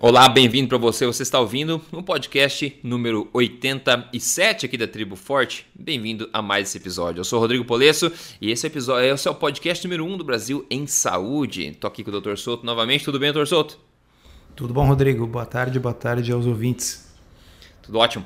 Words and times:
Olá, 0.00 0.28
bem-vindo 0.28 0.68
para 0.68 0.78
você. 0.78 1.04
Você 1.06 1.24
está 1.24 1.40
ouvindo 1.40 1.82
o 1.90 2.04
podcast 2.04 2.78
número 2.84 3.28
87 3.32 4.64
aqui 4.64 4.78
da 4.78 4.86
Tribo 4.86 5.16
Forte. 5.16 5.66
Bem-vindo 5.74 6.30
a 6.32 6.40
mais 6.40 6.68
esse 6.68 6.78
episódio. 6.78 7.18
Eu 7.18 7.24
sou 7.24 7.40
Rodrigo 7.40 7.64
Polesso 7.64 8.12
e 8.40 8.48
esse 8.52 8.64
episódio 8.64 9.10
é 9.10 9.28
o 9.28 9.34
podcast 9.34 9.84
número 9.84 10.04
1 10.04 10.18
do 10.18 10.22
Brasil 10.22 10.64
em 10.70 10.86
saúde. 10.86 11.76
Tô 11.80 11.88
aqui 11.88 12.04
com 12.04 12.12
o 12.12 12.20
Dr. 12.20 12.36
Souto 12.36 12.64
novamente. 12.64 13.04
Tudo 13.04 13.18
bem, 13.18 13.32
Dr. 13.32 13.44
Souto? 13.44 13.76
Tudo 14.54 14.72
bom, 14.72 14.86
Rodrigo? 14.86 15.26
Boa 15.26 15.44
tarde, 15.44 15.80
boa 15.80 15.92
tarde 15.92 16.30
aos 16.30 16.46
ouvintes. 16.46 17.12
Tudo 17.82 17.98
ótimo. 17.98 18.24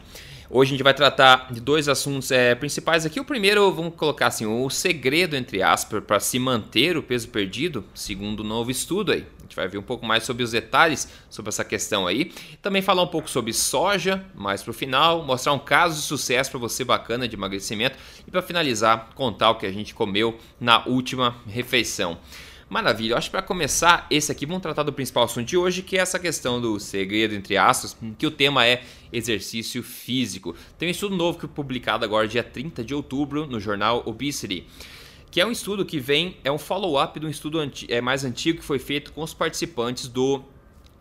Hoje 0.55 0.69
a 0.69 0.73
gente 0.73 0.83
vai 0.85 0.93
tratar 0.93 1.51
de 1.51 1.63
dois 1.63 1.89
assuntos 1.89 2.31
é, 2.31 2.55
principais 2.55 3.07
aqui. 3.07 3.19
O 3.19 3.25
primeiro, 3.25 3.73
vamos 3.73 3.95
colocar 3.95 4.27
assim, 4.27 4.45
o 4.45 4.69
segredo, 4.69 5.35
entre 5.35 5.63
aspas, 5.63 6.05
para 6.05 6.21
se 6.21 6.39
manter 6.39 6.95
o 6.95 7.03
peso 7.03 7.31
perdido, 7.31 7.83
segundo 7.95 8.41
o 8.41 8.43
um 8.45 8.47
novo 8.47 8.71
estudo 8.71 9.13
aí. 9.13 9.25
A 9.39 9.43
gente 9.45 9.57
vai 9.57 9.67
ver 9.67 9.79
um 9.79 9.83
pouco 9.83 10.05
mais 10.05 10.25
sobre 10.25 10.43
os 10.43 10.51
detalhes 10.51 11.09
sobre 11.31 11.49
essa 11.49 11.65
questão 11.65 12.07
aí. 12.07 12.31
Também 12.61 12.83
falar 12.83 13.01
um 13.01 13.07
pouco 13.07 13.31
sobre 13.31 13.51
soja, 13.55 14.27
mais 14.35 14.63
para 14.63 14.73
o 14.73 14.75
final, 14.75 15.25
mostrar 15.25 15.55
um 15.55 15.59
caso 15.59 15.97
de 15.97 16.03
sucesso 16.03 16.51
para 16.51 16.61
você 16.61 16.85
bacana 16.85 17.27
de 17.27 17.35
emagrecimento 17.35 17.97
e 18.29 18.31
para 18.31 18.43
finalizar, 18.43 19.09
contar 19.15 19.53
o 19.53 19.55
que 19.55 19.65
a 19.65 19.73
gente 19.73 19.95
comeu 19.95 20.39
na 20.61 20.85
última 20.87 21.35
refeição. 21.47 22.19
Maravilha, 22.73 23.19
acho 23.19 23.29
que 23.29 23.33
para 23.33 23.43
começar, 23.43 24.07
esse 24.11 24.33
aqui 24.33 24.47
vamos 24.47 24.63
tratar 24.63 24.83
do 24.83 24.95
principal 24.95 25.25
assunto 25.25 25.47
de 25.47 25.59
hoje, 25.59 25.83
que 25.83 25.99
é 25.99 26.01
essa 26.01 26.19
questão 26.19 26.59
do 26.59 26.81
segredo 26.81 27.35
entre 27.35 27.55
aspas, 27.55 27.95
que 28.17 28.27
o 28.27 28.31
tema 28.31 28.67
é 28.67 28.83
exercício 29.13 29.83
físico. 29.83 30.57
Tem 30.79 30.89
um 30.89 30.91
estudo 30.91 31.15
novo 31.15 31.37
que 31.37 31.43
foi 31.43 31.51
publicado 31.51 32.03
agora 32.03 32.27
dia 32.27 32.43
30 32.43 32.83
de 32.83 32.95
outubro 32.95 33.47
no 33.47 33.61
jornal 33.61 34.03
Obesity 34.07 34.67
que 35.31 35.41
é 35.41 35.47
um 35.47 35.51
estudo 35.51 35.85
que 35.85 35.99
vem, 35.99 36.37
é 36.45 36.53
um 36.53 36.59
follow-up 36.59 37.19
de 37.19 37.25
um 37.25 37.29
estudo 37.29 37.59
anti, 37.59 37.87
é, 37.91 38.01
mais 38.03 38.23
antigo 38.25 38.61
que 38.61 38.65
foi 38.65 38.79
feito 38.79 39.13
com 39.13 39.23
os 39.23 39.35
participantes 39.35 40.09
do 40.09 40.43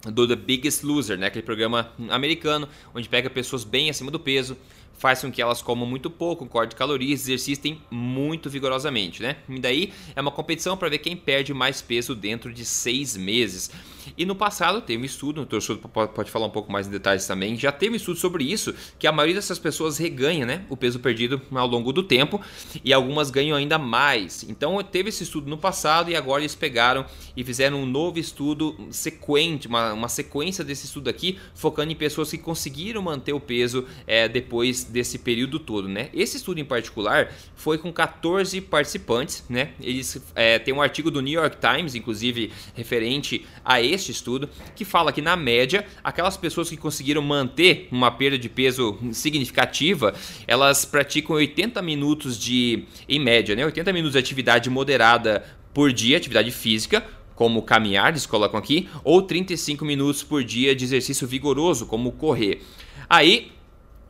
do 0.10 0.28
The 0.28 0.36
Biggest 0.36 0.84
Loser, 0.84 1.18
né? 1.18 1.28
aquele 1.28 1.46
programa 1.46 1.92
americano, 2.10 2.68
onde 2.94 3.08
pega 3.08 3.30
pessoas 3.30 3.64
bem 3.64 3.90
acima 3.90 4.10
do 4.10 4.20
peso, 4.20 4.58
faz 5.02 5.20
com 5.20 5.32
que 5.32 5.42
elas 5.42 5.64
comam 5.64 5.88
muito 5.88 6.12
pouco, 6.12 6.46
corte 6.46 6.76
calorias, 6.76 7.22
exercitem 7.22 7.82
muito 7.90 8.52
vigorosamente, 8.52 9.24
né? 9.24 9.38
E 9.50 9.60
daí 9.60 9.92
é 10.16 10.22
uma 10.22 10.30
competição 10.30 10.78
para 10.78 10.90
ver 10.90 11.00
quem 11.00 11.18
perde 11.18 11.56
mais 11.56 11.82
peso 11.82 12.14
dentro 12.14 12.54
de 12.54 12.64
seis 12.64 13.18
meses. 13.18 13.72
E 14.18 14.26
no 14.26 14.36
passado 14.36 14.82
teve 14.82 15.02
um 15.02 15.06
estudo, 15.06 15.42
o 15.42 15.46
torcedor 15.46 15.90
pode 15.90 16.32
falar 16.32 16.48
um 16.48 16.52
pouco 16.52 16.72
mais 16.72 16.88
em 16.88 16.92
detalhes 16.92 17.26
também, 17.26 17.58
já 17.58 17.72
teve 17.72 17.94
um 17.94 17.96
estudo 17.96 18.18
sobre 18.18 18.44
isso, 18.44 18.74
que 18.98 19.08
a 19.08 19.12
maioria 19.12 19.36
dessas 19.36 19.60
pessoas 19.60 19.98
reganha 19.98 20.46
né, 20.46 20.66
o 20.70 20.78
peso 20.78 21.00
perdido 21.00 21.42
ao 21.52 21.68
longo 21.68 21.92
do 21.92 22.04
tempo 22.04 22.42
e 22.84 22.94
algumas 22.94 23.30
ganham 23.30 23.58
ainda 23.58 23.78
mais. 23.78 24.44
Então 24.44 24.82
teve 24.84 25.10
esse 25.10 25.24
estudo 25.24 25.50
no 25.50 25.58
passado 25.58 26.10
e 26.10 26.16
agora 26.16 26.42
eles 26.42 26.56
pegaram 26.56 27.06
e 27.36 27.44
fizeram 27.44 27.82
um 27.82 27.86
novo 27.86 28.20
estudo 28.20 28.76
sequente, 28.92 29.68
uma, 29.68 29.94
uma 29.94 30.10
sequência 30.10 30.64
desse 30.64 30.86
estudo 30.86 31.10
aqui, 31.10 31.38
focando 31.54 31.92
em 31.92 31.96
pessoas 31.96 32.32
que 32.32 32.38
conseguiram 32.38 33.02
manter 33.02 33.34
o 33.34 33.40
peso 33.40 33.86
é, 34.08 34.28
depois 34.28 34.84
desse 34.84 35.20
período 35.20 35.60
todo, 35.60 35.88
né? 35.88 36.10
Esse 36.14 36.38
estudo 36.38 36.60
em 36.60 36.66
particular 36.66 37.34
foi 37.56 37.78
com 37.78 37.92
14 37.92 38.60
participantes, 38.62 39.44
né? 39.50 39.72
Eles 39.80 40.22
é, 40.36 40.60
tem 40.60 40.74
um 40.74 40.82
artigo 40.82 41.12
do 41.12 41.22
New 41.22 41.40
York 41.40 41.58
Times, 41.58 41.96
inclusive 41.96 42.52
referente 42.76 43.46
a 43.64 43.82
este 43.92 44.12
estudo, 44.12 44.50
que 44.76 44.86
fala 44.86 45.12
que 45.12 45.22
na 45.22 45.36
média 45.36 45.86
aquelas 46.04 46.38
pessoas 46.38 46.70
que 46.70 46.78
conseguiram 46.78 47.22
manter 47.22 47.88
uma 47.92 48.12
perda 48.12 48.38
de 48.38 48.50
peso 48.50 48.98
significativa, 49.12 50.14
elas 50.48 50.86
praticam 50.86 51.36
80 51.36 51.82
minutos 51.82 52.38
de, 52.40 52.86
em 53.08 53.20
média, 53.20 53.56
né? 53.56 53.66
80 53.66 53.94
minutos 53.94 54.14
de 54.14 54.20
atividade 54.20 54.70
moderada 54.70 55.44
por 55.74 55.92
dia, 55.92 56.18
atividade 56.18 56.52
física, 56.52 57.06
como 57.36 57.62
caminhar, 57.64 58.10
eles 58.10 58.26
colocam 58.26 58.60
aqui, 58.60 58.88
ou 59.04 59.22
35 59.22 59.84
minutos 59.84 60.22
por 60.22 60.44
dia 60.44 60.76
de 60.76 60.84
exercício 60.84 61.28
vigoroso, 61.28 61.86
como 61.86 62.12
correr. 62.12 62.62
Aí 63.10 63.52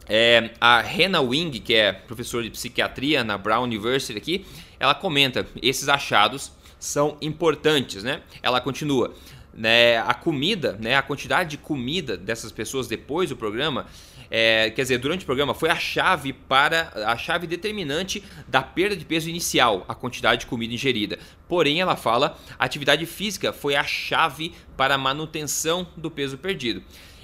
é, 0.07 0.51
a 0.59 0.81
Hannah 0.81 1.21
Wing, 1.21 1.59
que 1.59 1.73
é 1.73 1.93
professora 1.93 2.43
de 2.43 2.49
psiquiatria 2.49 3.23
na 3.23 3.37
Brown 3.37 3.63
University 3.63 4.17
aqui, 4.17 4.45
ela 4.79 4.93
comenta 4.93 5.47
esses 5.61 5.87
achados 5.87 6.51
são 6.77 7.15
importantes, 7.21 8.03
né? 8.03 8.21
Ela 8.41 8.59
continua, 8.59 9.13
né? 9.53 9.97
A 9.99 10.13
comida, 10.13 10.77
né? 10.79 10.95
A 10.95 11.01
quantidade 11.01 11.51
de 11.51 11.57
comida 11.57 12.17
dessas 12.17 12.51
pessoas 12.51 12.87
depois 12.87 13.29
do 13.29 13.35
programa, 13.35 13.85
é, 14.29 14.69
quer 14.69 14.83
dizer, 14.83 14.97
durante 14.97 15.23
o 15.23 15.25
programa 15.25 15.53
foi 15.53 15.69
a 15.69 15.75
chave 15.75 16.31
para 16.31 16.91
a 17.07 17.17
chave 17.17 17.45
determinante 17.45 18.23
da 18.47 18.61
perda 18.61 18.95
de 18.95 19.03
peso 19.03 19.29
inicial, 19.29 19.85
a 19.87 19.95
quantidade 19.95 20.41
de 20.41 20.47
comida 20.47 20.73
ingerida. 20.73 21.19
Porém, 21.47 21.81
ela 21.81 21.95
fala, 21.95 22.37
a 22.57 22.63
atividade 22.63 23.05
física 23.05 23.51
foi 23.51 23.75
a 23.75 23.83
chave 23.83 24.53
para 24.77 24.95
a 24.95 24.97
manutenção 24.97 25.85
do 25.97 26.09
peso 26.09 26.37
perdido. 26.37 26.81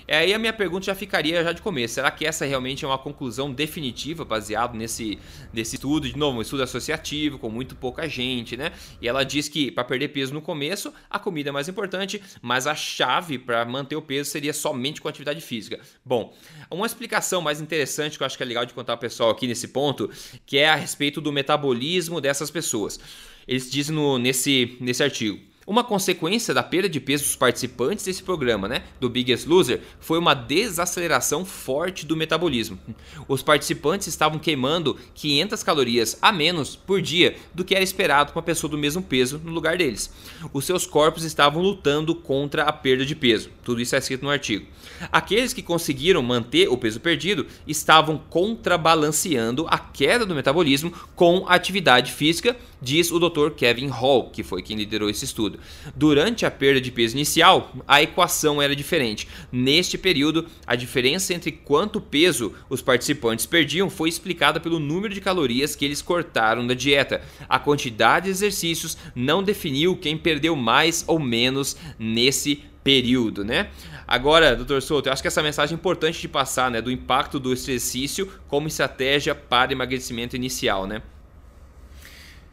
É, 0.07 0.19
aí 0.19 0.33
a 0.33 0.39
minha 0.39 0.53
pergunta 0.53 0.85
já 0.85 0.95
ficaria 0.95 1.43
já 1.43 1.51
de 1.51 1.61
começo. 1.61 1.95
Será 1.95 2.09
que 2.09 2.25
essa 2.25 2.45
realmente 2.45 2.85
é 2.85 2.87
uma 2.87 2.97
conclusão 2.97 3.51
definitiva 3.51 4.23
baseado 4.23 4.75
nesse, 4.75 5.19
nesse 5.51 5.75
estudo? 5.75 6.07
De 6.07 6.17
novo, 6.17 6.37
um 6.37 6.41
estudo 6.41 6.63
associativo 6.63 7.37
com 7.37 7.49
muito 7.49 7.75
pouca 7.75 8.07
gente, 8.07 8.55
né? 8.55 8.71
E 9.01 9.07
ela 9.07 9.23
diz 9.23 9.49
que 9.49 9.69
para 9.69 9.83
perder 9.83 10.09
peso 10.09 10.33
no 10.33 10.41
começo, 10.41 10.93
a 11.09 11.19
comida 11.19 11.49
é 11.49 11.51
mais 11.51 11.67
importante, 11.67 12.21
mas 12.41 12.67
a 12.67 12.73
chave 12.73 13.37
para 13.37 13.65
manter 13.65 13.97
o 13.97 14.01
peso 14.01 14.29
seria 14.29 14.53
somente 14.53 15.01
com 15.01 15.09
atividade 15.09 15.41
física. 15.41 15.79
Bom, 16.05 16.33
uma 16.71 16.85
explicação 16.85 17.41
mais 17.41 17.59
interessante 17.59 18.17
que 18.17 18.23
eu 18.23 18.25
acho 18.25 18.37
que 18.37 18.43
é 18.43 18.45
legal 18.45 18.65
de 18.65 18.73
contar 18.73 18.93
ao 18.93 18.99
pessoal 18.99 19.29
aqui 19.29 19.45
nesse 19.45 19.67
ponto, 19.67 20.09
que 20.45 20.57
é 20.57 20.69
a 20.69 20.75
respeito 20.75 21.19
do 21.19 21.33
metabolismo 21.33 22.21
dessas 22.21 22.49
pessoas. 22.49 22.97
Eles 23.45 23.69
dizem 23.69 23.93
no, 23.93 24.17
nesse, 24.17 24.77
nesse 24.79 25.03
artigo. 25.03 25.39
Uma 25.67 25.83
consequência 25.83 26.53
da 26.53 26.63
perda 26.63 26.87
de 26.87 26.97
peso 26.97 27.25
dos 27.25 27.35
participantes 27.35 28.05
desse 28.05 28.23
programa, 28.23 28.69
né, 28.69 28.83
do 29.01 29.09
Biggest 29.09 29.45
Loser, 29.45 29.81
foi 29.99 30.17
uma 30.17 30.33
desaceleração 30.33 31.43
forte 31.43 32.05
do 32.05 32.15
metabolismo. 32.15 32.79
Os 33.27 33.43
participantes 33.43 34.07
estavam 34.07 34.39
queimando 34.39 34.97
500 35.13 35.63
calorias 35.63 36.17
a 36.21 36.31
menos 36.31 36.77
por 36.77 37.01
dia 37.01 37.35
do 37.53 37.65
que 37.65 37.75
era 37.75 37.83
esperado 37.83 38.31
com 38.31 38.39
uma 38.39 38.45
pessoa 38.45 38.71
do 38.71 38.77
mesmo 38.77 39.01
peso 39.01 39.41
no 39.43 39.51
lugar 39.51 39.77
deles. 39.77 40.09
Os 40.53 40.63
seus 40.63 40.85
corpos 40.85 41.25
estavam 41.25 41.61
lutando 41.61 42.15
contra 42.15 42.63
a 42.63 42.71
perda 42.71 43.05
de 43.05 43.13
peso. 43.13 43.49
Tudo 43.61 43.81
isso 43.81 43.93
é 43.93 43.97
escrito 43.97 44.23
no 44.23 44.31
artigo. 44.31 44.65
Aqueles 45.11 45.51
que 45.51 45.61
conseguiram 45.61 46.23
manter 46.23 46.69
o 46.69 46.77
peso 46.77 47.01
perdido 47.01 47.45
estavam 47.67 48.17
contrabalanceando 48.29 49.67
a 49.69 49.77
queda 49.77 50.25
do 50.25 50.33
metabolismo 50.33 50.93
com 51.13 51.45
atividade 51.45 52.13
física, 52.13 52.55
diz 52.81 53.11
o 53.11 53.19
Dr. 53.19 53.51
Kevin 53.51 53.87
Hall, 53.87 54.29
que 54.29 54.43
foi 54.43 54.61
quem 54.61 54.77
liderou 54.77 55.09
esse 55.09 55.25
estudo. 55.25 55.56
Durante 55.95 56.45
a 56.45 56.51
perda 56.51 56.79
de 56.79 56.91
peso 56.91 57.15
inicial, 57.15 57.73
a 57.87 58.01
equação 58.01 58.61
era 58.61 58.75
diferente. 58.75 59.27
Neste 59.51 59.97
período, 59.97 60.47
a 60.65 60.75
diferença 60.75 61.33
entre 61.33 61.51
quanto 61.51 62.01
peso 62.01 62.53
os 62.69 62.81
participantes 62.81 63.45
perdiam 63.45 63.89
foi 63.89 64.09
explicada 64.09 64.59
pelo 64.59 64.79
número 64.79 65.13
de 65.13 65.21
calorias 65.21 65.75
que 65.75 65.85
eles 65.85 66.01
cortaram 66.01 66.65
da 66.65 66.73
dieta. 66.73 67.21
A 67.47 67.59
quantidade 67.59 68.25
de 68.25 68.31
exercícios 68.31 68.97
não 69.15 69.43
definiu 69.43 69.95
quem 69.95 70.17
perdeu 70.17 70.55
mais 70.55 71.03
ou 71.07 71.19
menos 71.19 71.77
nesse 71.99 72.63
período, 72.83 73.43
né? 73.43 73.69
Agora, 74.07 74.55
doutor 74.55 74.81
Souto, 74.81 75.09
eu 75.09 75.13
acho 75.13 75.21
que 75.21 75.27
essa 75.27 75.43
mensagem 75.43 75.73
é 75.73 75.77
importante 75.77 76.21
de 76.21 76.27
passar, 76.29 76.71
né, 76.71 76.81
do 76.81 76.89
impacto 76.89 77.37
do 77.37 77.51
exercício 77.51 78.31
como 78.47 78.69
estratégia 78.69 79.35
para 79.35 79.73
emagrecimento 79.73 80.37
inicial, 80.37 80.87
né? 80.87 81.01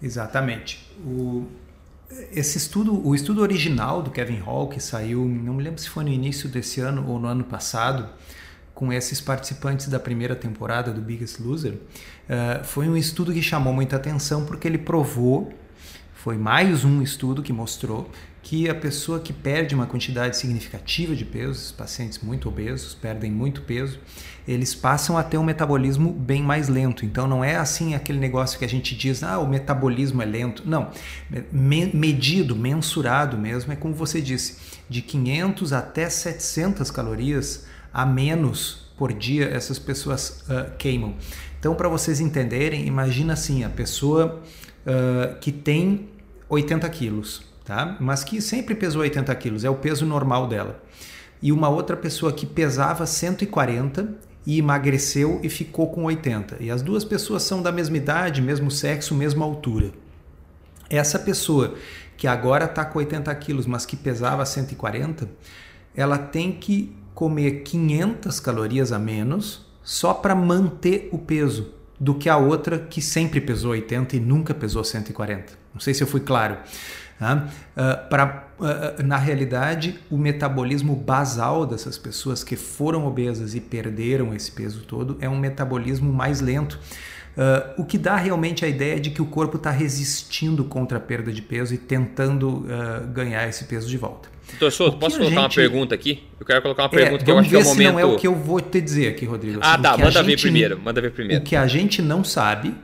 Exatamente. 0.03 0.85
O, 0.99 1.47
esse 2.33 2.59
estudo, 2.59 3.07
o 3.07 3.15
estudo 3.15 3.43
original 3.43 4.03
do 4.03 4.11
Kevin 4.11 4.39
Hall, 4.39 4.69
que 4.69 4.81
saiu, 4.81 5.25
não 5.25 5.55
me 5.55 5.63
lembro 5.63 5.81
se 5.81 5.89
foi 5.89 6.05
no 6.05 6.11
início 6.11 6.49
desse 6.49 6.81
ano 6.81 7.09
ou 7.09 7.19
no 7.19 7.27
ano 7.27 7.45
passado, 7.45 8.09
com 8.75 8.93
esses 8.93 9.21
participantes 9.21 9.89
da 9.89 10.01
primeira 10.01 10.35
temporada 10.35 10.93
do 10.93 11.01
Biggest 11.01 11.41
Loser, 11.41 11.75
uh, 11.75 12.65
foi 12.65 12.89
um 12.89 12.97
estudo 12.97 13.33
que 13.33 13.41
chamou 13.41 13.73
muita 13.73 13.97
atenção 13.97 14.45
porque 14.45 14.67
ele 14.67 14.79
provou, 14.79 15.53
foi 16.13 16.37
mais 16.37 16.85
um 16.85 17.01
estudo 17.01 17.43
que 17.43 17.53
mostrou 17.53 18.11
que 18.45 18.69
a 18.69 18.75
pessoa 18.75 19.19
que 19.21 19.33
perde 19.33 19.75
uma 19.75 19.87
quantidade 19.87 20.37
significativa 20.37 21.17
de 21.17 21.25
peso, 21.25 21.73
pacientes 21.73 22.19
muito 22.19 22.47
obesos 22.47 22.95
perdem 22.95 23.33
muito 23.33 23.63
peso, 23.63 23.99
eles 24.47 24.75
passam 24.75 25.17
a 25.17 25.23
ter 25.23 25.39
um 25.39 25.43
metabolismo 25.43 26.13
bem 26.13 26.43
mais 26.43 26.69
lento. 26.69 27.07
Então 27.07 27.27
não 27.27 27.43
é 27.43 27.57
assim 27.57 27.95
aquele 27.95 28.19
negócio 28.19 28.59
que 28.59 28.65
a 28.65 28.69
gente 28.69 28.95
diz, 28.95 29.23
ah, 29.23 29.39
o 29.39 29.49
metabolismo 29.49 30.21
é 30.21 30.27
lento. 30.27 30.63
Não, 30.67 30.91
medido, 31.51 32.55
mensurado 32.55 33.39
mesmo, 33.39 33.73
é 33.73 33.77
como 33.77 33.95
você 33.95 34.21
disse, 34.21 34.59
de 34.91 35.01
500 35.01 35.73
até 35.73 36.11
700 36.11 36.91
calorias 36.91 37.65
a 37.95 38.05
menos 38.05 38.93
por 38.99 39.11
dia 39.15 39.49
essas 39.49 39.79
pessoas 39.79 40.45
uh, 40.51 40.71
queimam. 40.77 41.15
Então 41.59 41.75
para 41.75 41.89
vocês 41.89 42.21
entenderem, 42.21 42.87
imagina 42.87 43.33
assim, 43.33 43.65
a 43.65 43.71
pessoa 43.71 44.43
uh, 44.87 45.35
que 45.41 45.51
tem 45.51 46.11
80 46.47 46.87
quilos, 46.91 47.54
tá? 47.65 47.97
Mas 48.01 48.23
que 48.23 48.41
sempre 48.41 48.75
pesou 48.75 49.03
80 49.03 49.35
quilos, 49.37 49.65
é 49.65 49.71
o 49.71 49.77
peso 49.77 50.05
normal 50.05 50.47
dela. 50.47 50.83
E 51.43 51.51
uma 51.51 51.69
outra 51.69 51.97
pessoa 51.97 52.33
que 52.33 52.47
pesava 52.47 53.07
140 53.07 54.15
e 54.47 54.59
emagreceu 54.59 55.41
e 55.43 55.49
ficou 55.49 55.91
com 55.91 56.05
80. 56.05 56.59
E 56.61 56.71
as 56.71 56.83
duas 56.83 57.05
pessoas 57.05 57.43
são 57.43 57.63
da 57.63 57.73
mesma 57.73 57.97
idade, 57.97 58.43
mesmo 58.43 58.71
sexo, 58.71 59.15
mesma 59.15 59.45
altura. 59.45 59.91
Essa 60.89 61.19
pessoa 61.19 61.75
que 62.17 62.27
agora 62.27 62.67
está 62.67 62.85
com 62.85 62.99
80 62.99 63.35
quilos, 63.37 63.67
mas 63.67 63.87
que 63.87 63.97
pesava 63.97 64.45
140, 64.45 65.29
ela 65.95 66.19
tem 66.19 66.53
que 66.53 66.95
comer 67.15 67.63
500 67.63 68.41
calorias 68.41 68.93
a 68.93 68.99
menos 68.99 69.67
só 69.83 70.13
para 70.13 70.35
manter 70.35 71.09
o 71.13 71.19
peso 71.19 71.73
do 71.99 72.15
que 72.15 72.29
a 72.29 72.37
outra 72.37 72.79
que 72.79 73.01
sempre 73.01 73.41
pesou 73.41 73.71
80 73.71 74.17
e 74.17 74.21
nunca 74.21 74.53
pesou 74.53 74.83
140. 74.83 75.53
Não 75.73 75.81
sei 75.81 75.95
se 75.95 76.03
eu 76.03 76.07
fui 76.07 76.21
claro. 76.21 76.59
Uh, 77.21 78.09
pra, 78.09 78.49
uh, 78.59 79.03
na 79.03 79.17
realidade, 79.17 79.99
o 80.11 80.19
metabolismo 80.19 80.95
basal 80.95 81.67
dessas 81.67 81.97
pessoas 81.97 82.43
que 82.43 82.57
foram 82.57 83.07
obesas 83.07 83.55
e 83.55 83.61
perderam 83.61 84.35
esse 84.35 84.51
peso 84.51 84.83
todo 84.83 85.17
é 85.21 85.29
um 85.29 85.39
metabolismo 85.39 86.13
mais 86.13 86.41
lento. 86.41 86.79
Uh, 87.37 87.83
o 87.83 87.85
que 87.85 87.99
dá 87.99 88.17
realmente 88.17 88.65
a 88.65 88.69
ideia 88.69 89.01
de 89.01 89.11
que 89.11 89.21
o 89.21 89.27
corpo 89.27 89.57
está 89.57 89.71
resistindo 89.71 90.65
contra 90.65 90.99
a 90.99 91.01
perda 91.01 91.33
de 91.33 91.43
peso 91.43 91.75
e 91.75 91.79
tentando 91.79 92.67
ganhar 93.13 93.49
esse 93.49 93.65
peso 93.65 93.89
de 93.89 93.97
volta. 93.97 94.35
Doutor 94.51 94.71
Souto, 94.71 94.99
posso 94.99 95.17
colocar 95.17 95.31
gente... 95.35 95.39
uma 95.43 95.49
pergunta 95.49 95.95
aqui? 95.95 96.23
Eu 96.39 96.47
quero 96.47 96.63
colocar 96.63 96.83
uma 96.83 96.89
é, 96.89 96.91
pergunta 96.91 97.23
é, 97.23 97.25
que 97.25 97.31
eu 97.31 97.39
acho 97.39 97.49
que 97.49 97.57
é 97.57 97.59
o 97.59 97.65
momento. 97.65 97.93
não 97.93 97.99
é 97.99 98.05
o 98.05 98.17
que 98.17 98.27
eu 98.27 98.35
vou 98.35 98.61
te 98.61 98.81
dizer 98.81 99.09
aqui, 99.09 99.25
Rodrigo. 99.25 99.59
Ah, 99.63 99.75
assim, 99.75 99.83
tá. 99.83 99.97
Manda 99.97 100.23
ver 100.23 100.41
primeiro. 100.41 100.79
Manda 100.79 101.01
ver 101.01 101.11
primeiro. 101.11 101.43
O 101.43 101.45
que 101.45 101.57
a 101.57 101.67
gente 101.67 102.03
não 102.03 102.23
sabe 102.23 102.75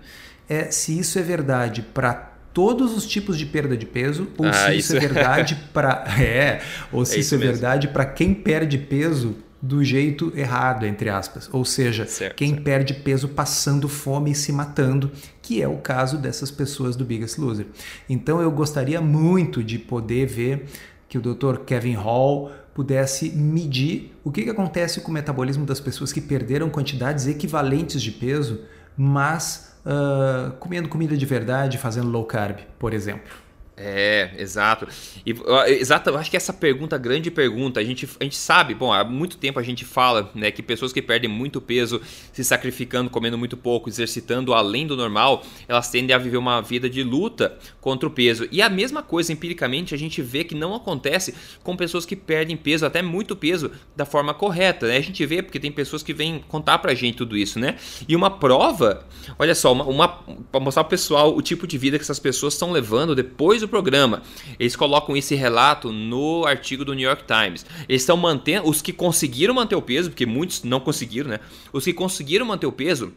é 0.49 0.65
se 0.71 0.99
isso 0.99 1.19
é 1.19 1.23
verdade 1.23 1.83
para 1.83 2.30
todos 2.53 2.97
os 2.97 3.07
tipos 3.07 3.39
de 3.39 3.47
perda 3.47 3.77
de 3.77 3.87
peso 3.87 4.29
ou 4.37 4.47
ah, 4.47 4.53
se 4.53 4.77
isso, 4.77 4.79
isso 4.79 4.97
é 4.97 5.01
verdade 5.01 5.55
para 5.73 6.05
é 6.21 6.61
ou 6.93 7.05
se 7.05 7.17
é 7.17 7.19
isso, 7.19 7.35
isso 7.35 7.43
é 7.43 7.47
verdade 7.47 7.89
para 7.89 8.05
quem 8.05 8.35
perde 8.35 8.79
peso 8.79 9.37
do 9.63 9.85
jeito 9.85 10.33
errado 10.35 10.87
entre 10.87 11.11
aspas 11.11 11.49
ou 11.53 11.65
seja 11.65 12.07
certo, 12.07 12.35
quem 12.35 12.51
certo. 12.51 12.63
perde 12.63 12.95
peso 12.95 13.29
passando 13.29 13.89
fome 13.89 14.33
e 14.33 14.35
se 14.35 14.53
matando 14.53 15.11
que 15.43 15.63
é 15.63 15.69
o 15.69 15.77
caso 15.77 16.17
dessas 16.17 16.51
pessoas 16.51 16.97
do 16.97 17.05
Biggest 17.05 17.39
Loser 17.39 17.67
então 18.09 18.41
eu 18.41 18.51
gostaria 18.51 19.01
muito 19.01 19.63
de 19.63 19.79
poder 19.79 20.27
ver 20.27 20.67
que 21.09 21.19
o 21.19 21.21
Dr. 21.21 21.59
Kevin 21.67 21.95
Hall 21.95 22.53
pudesse 22.73 23.31
medir 23.31 24.17
o 24.25 24.31
que, 24.31 24.45
que 24.45 24.51
acontece 24.51 25.01
com 25.01 25.11
o 25.11 25.15
metabolismo 25.15 25.67
das 25.67 25.81
pessoas 25.81 26.13
que 26.13 26.21
perderam 26.21 26.71
quantidades 26.71 27.27
equivalentes 27.27 28.01
de 28.01 28.13
peso 28.13 28.61
mas 28.97 29.70
uh, 29.85 30.53
comendo 30.59 30.89
comida 30.89 31.17
de 31.17 31.27
verdade, 31.27 31.79
fazendo 31.79 32.09
low 32.09 32.25
carb, 32.25 32.59
por 32.79 32.93
exemplo. 32.93 33.50
É, 33.83 34.33
exato. 34.37 34.87
E, 35.25 35.35
exato, 35.69 36.11
eu 36.11 36.19
acho 36.19 36.31
que 36.31 36.37
essa 36.37 36.53
pergunta, 36.53 36.99
grande 36.99 37.31
pergunta, 37.31 37.81
a 37.81 37.85
gente, 37.85 38.07
a 38.21 38.25
gente 38.25 38.37
sabe, 38.37 38.75
bom, 38.75 38.93
há 38.93 39.03
muito 39.03 39.39
tempo 39.39 39.59
a 39.59 39.63
gente 39.63 39.87
fala 39.87 40.31
né, 40.35 40.51
que 40.51 40.63
pessoas 40.63 40.93
que 40.93 41.01
perdem 41.01 41.31
muito 41.31 41.63
peso, 41.63 41.99
se 42.31 42.45
sacrificando, 42.45 43.09
comendo 43.09 43.39
muito 43.39 43.57
pouco, 43.57 43.89
exercitando 43.89 44.53
além 44.53 44.87
do 44.87 44.99
normal, 44.99 45.43
elas 45.67 45.89
tendem 45.89 46.15
a 46.15 46.19
viver 46.19 46.37
uma 46.37 46.61
vida 46.61 46.91
de 46.91 47.03
luta 47.03 47.57
contra 47.81 48.07
o 48.07 48.11
peso. 48.11 48.47
E 48.53 48.61
a 48.61 48.69
mesma 48.69 49.03
coisa, 49.03 49.33
empiricamente, 49.33 49.95
a 49.95 49.99
gente 49.99 50.21
vê 50.21 50.45
que 50.45 50.55
não 50.55 50.75
acontece 50.75 51.35
com 51.63 51.75
pessoas 51.75 52.05
que 52.05 52.15
perdem 52.15 52.59
peso, 52.59 52.85
até 52.85 53.01
muito 53.01 53.35
peso, 53.35 53.71
da 53.97 54.05
forma 54.05 54.35
correta. 54.35 54.89
Né? 54.89 54.99
A 54.99 55.03
gente 55.03 55.25
vê 55.25 55.43
porque 55.43 55.59
tem 55.59 55.73
pessoas 55.73 56.03
que 56.03 56.13
vêm 56.13 56.45
contar 56.49 56.81
pra 56.81 56.93
gente 56.93 57.17
tudo 57.17 57.35
isso, 57.35 57.59
né? 57.59 57.77
E 58.07 58.15
uma 58.15 58.31
prova, 58.31 59.07
olha 59.39 59.55
só, 59.55 59.73
uma, 59.73 59.85
uma 59.85 60.09
para 60.53 60.61
mostrar 60.61 60.85
pro 60.85 60.91
pessoal 60.91 61.35
o 61.35 61.41
tipo 61.41 61.67
de 61.67 61.79
vida 61.79 61.97
que 61.97 62.03
essas 62.03 62.19
pessoas 62.19 62.53
estão 62.53 62.73
levando 62.73 63.15
depois 63.15 63.63
do 63.63 63.70
programa. 63.71 64.23
Eles 64.59 64.77
colocam 64.77 65.17
esse 65.17 65.35
relato 65.35 65.91
no 65.91 66.45
artigo 66.45 66.85
do 66.85 66.93
New 66.93 67.09
York 67.09 67.25
Times. 67.25 67.65
Eles 67.89 68.03
estão 68.03 68.17
mantendo, 68.17 68.69
os 68.69 68.83
que 68.83 68.93
conseguiram 68.93 69.55
manter 69.55 69.77
o 69.77 69.83
peso, 69.83 70.11
porque 70.11 70.27
muitos 70.27 70.63
não 70.65 70.81
conseguiram, 70.81 71.31
né? 71.31 71.41
Os 71.73 71.85
que 71.85 71.93
conseguiram 71.95 72.45
manter 72.45 72.67
o 72.67 72.73
peso 72.73 73.13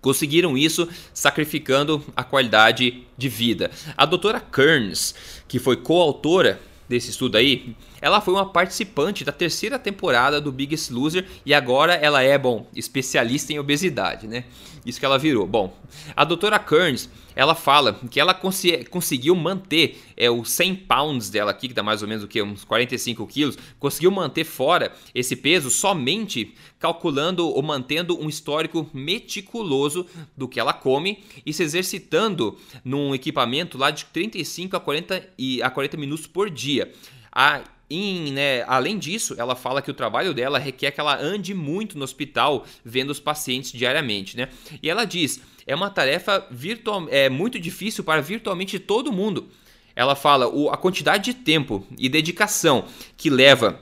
Conseguiram 0.00 0.56
isso 0.56 0.88
sacrificando 1.12 2.04
a 2.14 2.22
qualidade 2.22 3.02
de 3.16 3.28
vida. 3.28 3.70
A 3.96 4.06
doutora 4.06 4.40
Kearns, 4.40 5.14
que 5.48 5.58
foi 5.58 5.76
coautora 5.76 6.60
desse 6.88 7.10
estudo 7.10 7.36
aí, 7.36 7.74
ela 8.00 8.20
foi 8.20 8.34
uma 8.34 8.46
participante 8.46 9.24
da 9.24 9.32
terceira 9.32 9.78
temporada 9.78 10.40
do 10.40 10.52
Biggest 10.52 10.90
Loser 10.90 11.26
e 11.44 11.52
agora 11.52 11.94
ela 11.94 12.22
é, 12.22 12.38
bom, 12.38 12.66
especialista 12.74 13.52
em 13.52 13.58
obesidade, 13.58 14.26
né? 14.26 14.44
Isso 14.86 15.00
que 15.00 15.04
ela 15.04 15.18
virou. 15.18 15.46
Bom, 15.46 15.76
a 16.16 16.24
doutora 16.24 16.58
Kearns, 16.58 17.10
ela 17.38 17.54
fala 17.54 18.00
que 18.10 18.18
ela 18.18 18.34
cons 18.34 18.64
conseguiu 18.90 19.36
manter 19.36 20.02
é, 20.16 20.28
os 20.28 20.50
100 20.50 20.74
pounds 20.74 21.30
dela 21.30 21.52
aqui, 21.52 21.68
que 21.68 21.74
dá 21.74 21.84
mais 21.84 22.02
ou 22.02 22.08
menos 22.08 22.24
o 22.24 22.26
que, 22.26 22.42
uns 22.42 22.64
45 22.64 23.24
quilos, 23.28 23.56
conseguiu 23.78 24.10
manter 24.10 24.42
fora 24.42 24.92
esse 25.14 25.36
peso 25.36 25.70
somente 25.70 26.52
calculando 26.80 27.46
ou 27.46 27.62
mantendo 27.62 28.20
um 28.20 28.28
histórico 28.28 28.90
meticuloso 28.92 30.04
do 30.36 30.48
que 30.48 30.58
ela 30.58 30.72
come 30.72 31.22
e 31.46 31.52
se 31.52 31.62
exercitando 31.62 32.58
num 32.84 33.14
equipamento 33.14 33.78
lá 33.78 33.92
de 33.92 34.06
35 34.06 34.76
a 34.76 34.80
40, 34.80 35.28
e, 35.38 35.62
a 35.62 35.70
40 35.70 35.96
minutos 35.96 36.26
por 36.26 36.50
dia. 36.50 36.92
A 37.30 37.62
em, 37.90 38.32
né, 38.32 38.64
além 38.66 38.98
disso, 38.98 39.34
ela 39.38 39.56
fala 39.56 39.80
que 39.80 39.90
o 39.90 39.94
trabalho 39.94 40.34
dela 40.34 40.58
requer 40.58 40.90
que 40.90 41.00
ela 41.00 41.18
ande 41.18 41.54
muito 41.54 41.96
no 41.96 42.04
hospital 42.04 42.66
vendo 42.84 43.10
os 43.10 43.20
pacientes 43.20 43.72
diariamente, 43.72 44.36
né? 44.36 44.48
E 44.82 44.90
ela 44.90 45.04
diz: 45.04 45.40
é 45.66 45.74
uma 45.74 45.88
tarefa 45.88 46.46
virtual, 46.50 47.06
é 47.10 47.28
muito 47.28 47.58
difícil 47.58 48.04
para 48.04 48.20
virtualmente 48.20 48.78
todo 48.78 49.12
mundo. 49.12 49.48
Ela 49.96 50.14
fala 50.14 50.48
o, 50.48 50.70
a 50.70 50.76
quantidade 50.76 51.32
de 51.32 51.34
tempo 51.34 51.86
e 51.98 52.08
dedicação 52.08 52.84
que 53.16 53.30
leva 53.30 53.80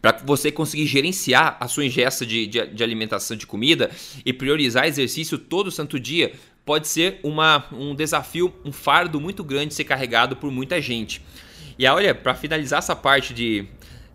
para 0.00 0.16
você 0.24 0.50
conseguir 0.50 0.86
gerenciar 0.86 1.56
a 1.60 1.68
sua 1.68 1.84
ingesta 1.84 2.24
de, 2.24 2.46
de, 2.46 2.66
de, 2.68 2.82
alimentação 2.82 3.36
de 3.36 3.46
comida 3.46 3.90
e 4.24 4.32
priorizar 4.32 4.86
exercício 4.86 5.36
todo 5.36 5.70
santo 5.70 6.00
dia 6.00 6.32
pode 6.64 6.88
ser 6.88 7.20
uma, 7.22 7.66
um 7.72 7.94
desafio, 7.94 8.54
um 8.64 8.72
fardo 8.72 9.20
muito 9.20 9.44
grande 9.44 9.74
ser 9.74 9.84
carregado 9.84 10.36
por 10.36 10.50
muita 10.50 10.80
gente. 10.80 11.20
E 11.80 11.86
olha, 11.86 12.14
para 12.14 12.34
finalizar 12.34 12.80
essa 12.80 12.94
parte 12.94 13.32
de, 13.32 13.64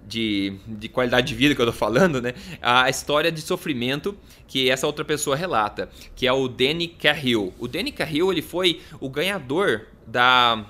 de, 0.07 0.53
de, 0.67 0.87
qualidade 0.87 1.29
de 1.29 1.33
vida 1.33 1.55
que 1.55 1.61
eu 1.63 1.65
tô 1.65 1.71
falando, 1.71 2.21
né? 2.21 2.35
A 2.61 2.87
história 2.91 3.31
de 3.31 3.41
sofrimento 3.41 4.15
que 4.47 4.69
essa 4.69 4.85
outra 4.85 5.03
pessoa 5.03 5.35
relata, 5.35 5.89
que 6.15 6.27
é 6.27 6.31
o 6.31 6.47
Danny 6.47 6.87
Cahill. 6.87 7.55
O 7.57 7.67
Danny 7.67 7.91
Cahill, 7.91 8.31
ele 8.31 8.43
foi 8.43 8.81
o 8.99 9.09
ganhador 9.09 9.87
da, 10.05 10.63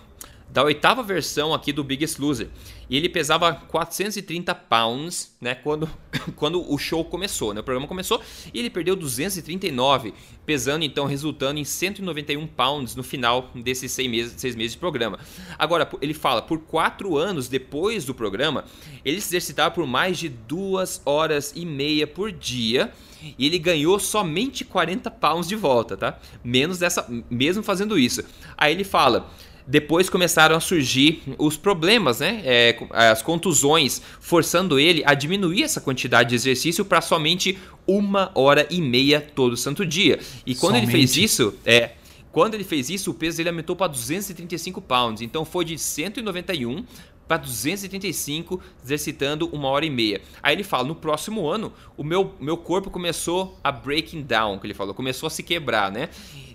da 0.50 0.64
oitava 0.64 1.04
versão 1.04 1.54
aqui 1.54 1.74
do 1.74 1.84
Biggest 1.84 2.18
Loser 2.18 2.48
e 2.90 2.98
ele 2.98 3.10
pesava 3.10 3.54
430 3.54 4.54
pounds, 4.56 5.36
né, 5.42 5.56
quando, 5.56 5.90
quando 6.36 6.72
o 6.72 6.78
show 6.78 7.04
começou, 7.04 7.54
né, 7.54 7.62
o 7.62 7.64
programa 7.64 7.88
começou, 7.88 8.22
e 8.54 8.60
ele 8.60 8.70
perdeu 8.70 8.96
239, 8.96 10.14
pesando 10.46 10.84
então, 10.84 11.06
resultando 11.06 11.60
em 11.60 11.64
191 11.64 12.46
pounds 12.48 12.96
no 12.96 13.04
final 13.04 13.50
desses 13.56 13.92
seis 13.92 14.10
meses, 14.10 14.34
seis 14.38 14.56
meses 14.56 14.74
de 14.74 14.78
programa. 14.78 15.20
Agora, 15.58 15.90
ele 16.02 16.14
fala, 16.14 16.42
por 16.42 16.60
quatro 16.60 17.18
anos 17.18 17.48
depois 17.48 18.06
do 18.06 18.14
programa, 18.14 18.66
ele 19.04 19.20
se 19.20 19.30
exercitava 19.30 19.72
por 19.72 19.86
mais 19.88 20.18
de 20.18 20.30
duas 20.30 21.02
horas 21.06 21.54
e 21.56 21.66
meia 21.66 22.06
por 22.06 22.32
dia, 22.32 22.92
e 23.38 23.46
ele 23.46 23.58
ganhou 23.58 24.00
somente 24.00 24.63
40 24.63 25.10
pounds 25.10 25.48
de 25.48 25.56
volta, 25.56 25.98
tá? 25.98 26.20
Menos 26.44 26.77
dessa, 26.77 27.08
mesmo 27.30 27.63
fazendo 27.63 27.98
isso. 27.98 28.24
Aí 28.56 28.72
ele 28.72 28.84
fala, 28.84 29.32
depois 29.67 30.10
começaram 30.10 30.55
a 30.55 30.60
surgir 30.60 31.24
os 31.38 31.57
problemas, 31.57 32.19
né? 32.19 32.41
É, 32.43 32.77
as 32.91 33.22
contusões, 33.22 34.01
forçando 34.19 34.79
ele 34.79 35.01
a 35.05 35.13
diminuir 35.13 35.63
essa 35.63 35.81
quantidade 35.81 36.29
de 36.29 36.36
exercício 36.36 36.86
para 36.86 37.01
somente 37.01 37.57
uma 37.88 38.31
hora 38.36 38.67
e 38.69 38.79
meia 38.81 39.19
todo 39.19 39.57
santo 39.57 39.86
dia. 39.86 40.19
E 40.45 40.53
quando 40.53 40.75
somente. 40.75 40.84
ele 40.84 40.91
fez 40.91 41.17
isso, 41.17 41.53
é. 41.65 41.91
Quando 42.31 42.53
ele 42.53 42.65
fez 42.65 42.89
isso, 42.89 43.12
o 43.12 43.13
peso 43.13 43.38
dele 43.38 43.50
aumentou 43.50 43.77
para 43.77 43.88
235 43.88 44.81
pounds. 44.81 45.22
Então 45.22 45.45
foi 45.45 45.63
de 45.63 45.77
191 45.77 46.84
para 47.27 47.38
235, 47.38 48.62
exercitando 48.84 49.48
uma 49.48 49.67
hora 49.70 49.86
e 49.86 49.89
meia. 49.89 50.22
Aí 50.41 50.55
ele 50.55 50.63
fala: 50.63 50.88
no 50.88 50.96
próximo 50.96 51.48
ano, 51.48 51.74
o 51.98 52.03
meu, 52.03 52.34
meu 52.39 52.58
corpo 52.58 52.89
começou 52.89 53.58
a 53.63 53.72
breaking 53.72 54.22
down, 54.22 54.60
que 54.60 54.67
ele 54.67 54.74
falou, 54.74 54.94
começou 54.94 55.27
a 55.27 55.29
se 55.29 55.44
quebrar, 55.44 55.91
né? 55.91 56.10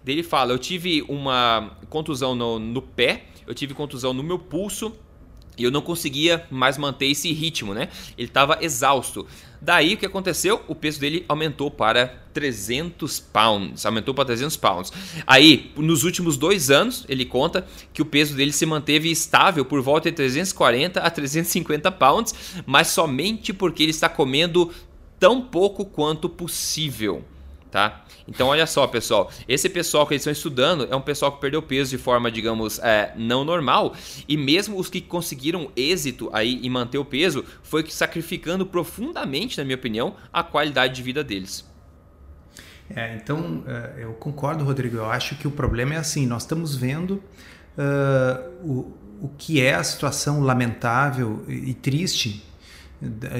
Daí 0.05 0.15
ele 0.15 0.23
fala: 0.23 0.53
eu 0.53 0.59
tive 0.59 1.03
uma 1.09 1.77
contusão 1.89 2.35
no, 2.35 2.59
no 2.59 2.83
pé, 2.83 3.27
eu 3.47 3.55
tive 3.55 3.75
contusão 3.75 4.13
no 4.13 4.23
meu 4.23 4.39
pulso 4.39 4.93
e 5.61 5.65
eu 5.65 5.71
não 5.71 5.83
conseguia 5.83 6.47
mais 6.51 6.79
manter 6.79 7.07
esse 7.07 7.31
ritmo, 7.33 7.75
né? 7.75 7.89
Ele 8.17 8.29
estava 8.29 8.59
exausto. 8.63 9.27
Daí 9.61 9.93
o 9.93 9.97
que 9.99 10.07
aconteceu? 10.07 10.63
O 10.67 10.75
peso 10.75 10.99
dele 10.99 11.23
aumentou 11.29 11.71
para 11.71 12.07
300 12.33 13.21
pounds. 13.21 13.85
Aumentou 13.85 14.15
para 14.15 14.25
300 14.25 14.57
pounds. 14.57 14.91
Aí, 15.27 15.71
nos 15.77 16.03
últimos 16.03 16.39
dois 16.39 16.71
anos, 16.71 17.05
ele 17.11 17.27
conta 17.27 17.67
que 17.93 18.01
o 18.01 18.07
peso 18.07 18.35
dele 18.35 18.53
se 18.53 18.65
manteve 18.65 19.11
estável 19.11 19.63
por 19.67 19.83
volta 19.83 20.11
de 20.11 20.17
340 20.17 21.01
a 21.01 21.11
350 21.11 21.93
pounds, 21.93 22.35
mas 22.65 22.89
somente 22.89 23.53
porque 23.53 23.83
ele 23.83 23.91
está 23.91 24.09
comendo 24.09 24.73
tão 25.19 25.43
pouco 25.43 25.85
quanto 25.85 26.27
possível 26.27 27.23
tá? 27.71 28.05
Então 28.27 28.49
olha 28.49 28.67
só, 28.67 28.87
pessoal, 28.87 29.31
esse 29.49 29.69
pessoal 29.69 30.07
que 30.07 30.15
eles 30.15 30.23
estão 30.23 30.33
estudando 30.33 30.87
é 30.91 30.97
um 30.97 31.01
pessoal 31.01 31.33
que 31.33 31.41
perdeu 31.41 31.63
peso 31.63 31.91
de 31.91 31.99
forma, 31.99 32.31
digamos, 32.31 32.79
é, 32.81 33.13
não 33.17 33.45
normal 33.45 33.95
e 34.29 34.37
mesmo 34.37 34.79
os 34.79 34.89
que 34.89 35.01
conseguiram 35.01 35.71
êxito 35.77 36.31
aí 36.33 36.65
em 36.65 36.71
manter 36.71 36.99
o 36.99 37.05
peso 37.05 37.45
foi 37.63 37.89
sacrificando 37.89 38.67
profundamente, 38.67 39.59
na 39.59 39.65
minha 39.65 39.77
opinião, 39.77 40.15
a 40.33 40.43
qualidade 40.43 40.95
de 40.95 41.03
vida 41.03 41.25
deles. 41.25 41.69
É, 42.95 43.15
então 43.15 43.63
é, 43.67 44.05
eu 44.05 44.13
concordo, 44.15 44.65
Rodrigo. 44.65 44.97
Eu 44.97 45.07
acho 45.07 45.37
que 45.37 45.47
o 45.47 45.51
problema 45.51 45.95
é 45.95 45.97
assim: 45.97 46.27
nós 46.27 46.43
estamos 46.43 46.75
vendo 46.75 47.23
uh, 47.79 48.69
o, 48.69 48.97
o 49.23 49.31
que 49.39 49.61
é 49.61 49.75
a 49.75 49.85
situação 49.85 50.41
lamentável 50.41 51.45
e 51.49 51.73
triste 51.73 52.45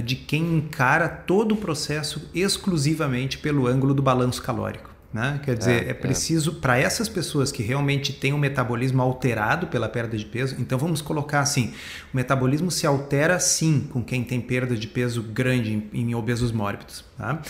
de 0.05 0.17
quem 0.17 0.57
encara 0.57 1.09
todo 1.09 1.53
o 1.53 1.57
processo 1.57 2.31
exclusivamente 2.35 3.39
pelo 3.39 3.67
ângulo 3.67 3.93
do 3.93 4.03
balanço 4.03 4.43
calórico. 4.43 4.91
Né? 5.13 5.41
Quer 5.43 5.57
dizer, 5.57 5.83
é, 5.83 5.87
é, 5.87 5.91
é. 5.91 5.95
preciso, 5.95 6.53
é. 6.53 6.61
para 6.61 6.79
essas 6.79 7.09
pessoas 7.09 7.51
que 7.51 7.65
realmente 7.65 8.13
têm 8.13 8.33
um 8.33 8.39
metabolismo 8.39 9.03
alterado 9.03 9.67
pela 9.67 9.89
perda 9.89 10.17
de 10.17 10.25
peso, 10.25 10.55
então 10.57 10.79
vamos 10.79 11.03
colocar 11.03 11.41
assim: 11.41 11.73
o 12.15 12.17
metabolismo 12.17 12.71
se 12.71 12.87
altera 12.87 13.41
sim 13.41 13.89
com 13.93 14.05
quem 14.05 14.23
tem 14.23 14.41
perda 14.41 14.77
de 14.77 14.87
peso 14.87 15.21
grande 15.21 15.73
em, 15.73 15.91
em 15.93 16.15
obesos 16.15 16.53
mórbidos. 16.53 17.05
Tá? 17.19 17.43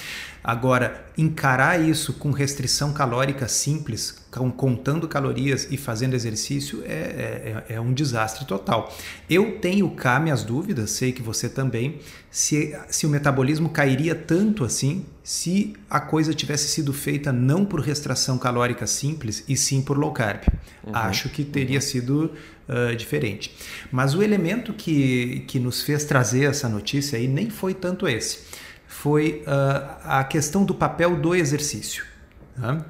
Agora, 0.43 1.05
encarar 1.19 1.79
isso 1.79 2.15
com 2.15 2.31
restrição 2.31 2.95
calórica 2.95 3.47
simples, 3.47 4.20
contando 4.57 5.09
calorias 5.09 5.67
e 5.71 5.77
fazendo 5.77 6.15
exercício, 6.15 6.83
é, 6.87 7.65
é, 7.69 7.75
é, 7.75 7.81
um 7.81 7.93
desastre 7.93 8.45
total. 8.45 8.95
Eu 9.29 9.59
tenho 9.59 9.91
cá 9.91 10.21
minhas 10.21 10.45
dúvidas, 10.45 10.93
sei 10.93 11.11
que 11.11 11.21
você 11.21 11.49
também, 11.49 11.99
se, 12.31 12.79
se 12.89 13.07
o 13.07 13.11
metabolismo 13.11 13.69
cairia 13.69 14.15
tanto 14.15 14.65
assim 14.65 15.05
se 15.25 15.75
a 15.89 16.01
coisa 16.01 16.33
tivesse 16.33 16.69
sido 16.69 16.93
feita 16.93 17.33
não 17.33 17.65
por 17.65 17.81
restrição 17.81 18.39
calórica 18.39 18.87
simples 18.87 19.45
e 19.49 19.57
sim 19.57 19.83
por 19.83 19.99
low 19.99 20.13
carb. 20.13 20.43
Uhum. 20.85 20.95
Acho 20.95 21.29
que 21.29 21.45
teria 21.45 21.77
uhum. 21.77 21.81
sido 21.81 22.33
uh, 22.69 22.95
diferente. 22.97 23.55
Mas 23.91 24.15
o 24.15 24.23
elemento 24.23 24.73
que, 24.73 25.45
que 25.49 25.59
nos 25.59 25.83
fez 25.83 26.05
trazer 26.05 26.45
essa 26.45 26.69
notícia 26.69 27.19
aí 27.19 27.27
nem 27.27 27.51
foi 27.51 27.75
tanto 27.75 28.09
esse 28.09 28.41
foi 28.87 29.45
uh, 29.47 29.99
a 30.05 30.25
questão 30.25 30.65
do 30.65 30.75
papel 30.75 31.17
do 31.17 31.35
exercício. 31.35 32.05
Tá? 32.61 32.85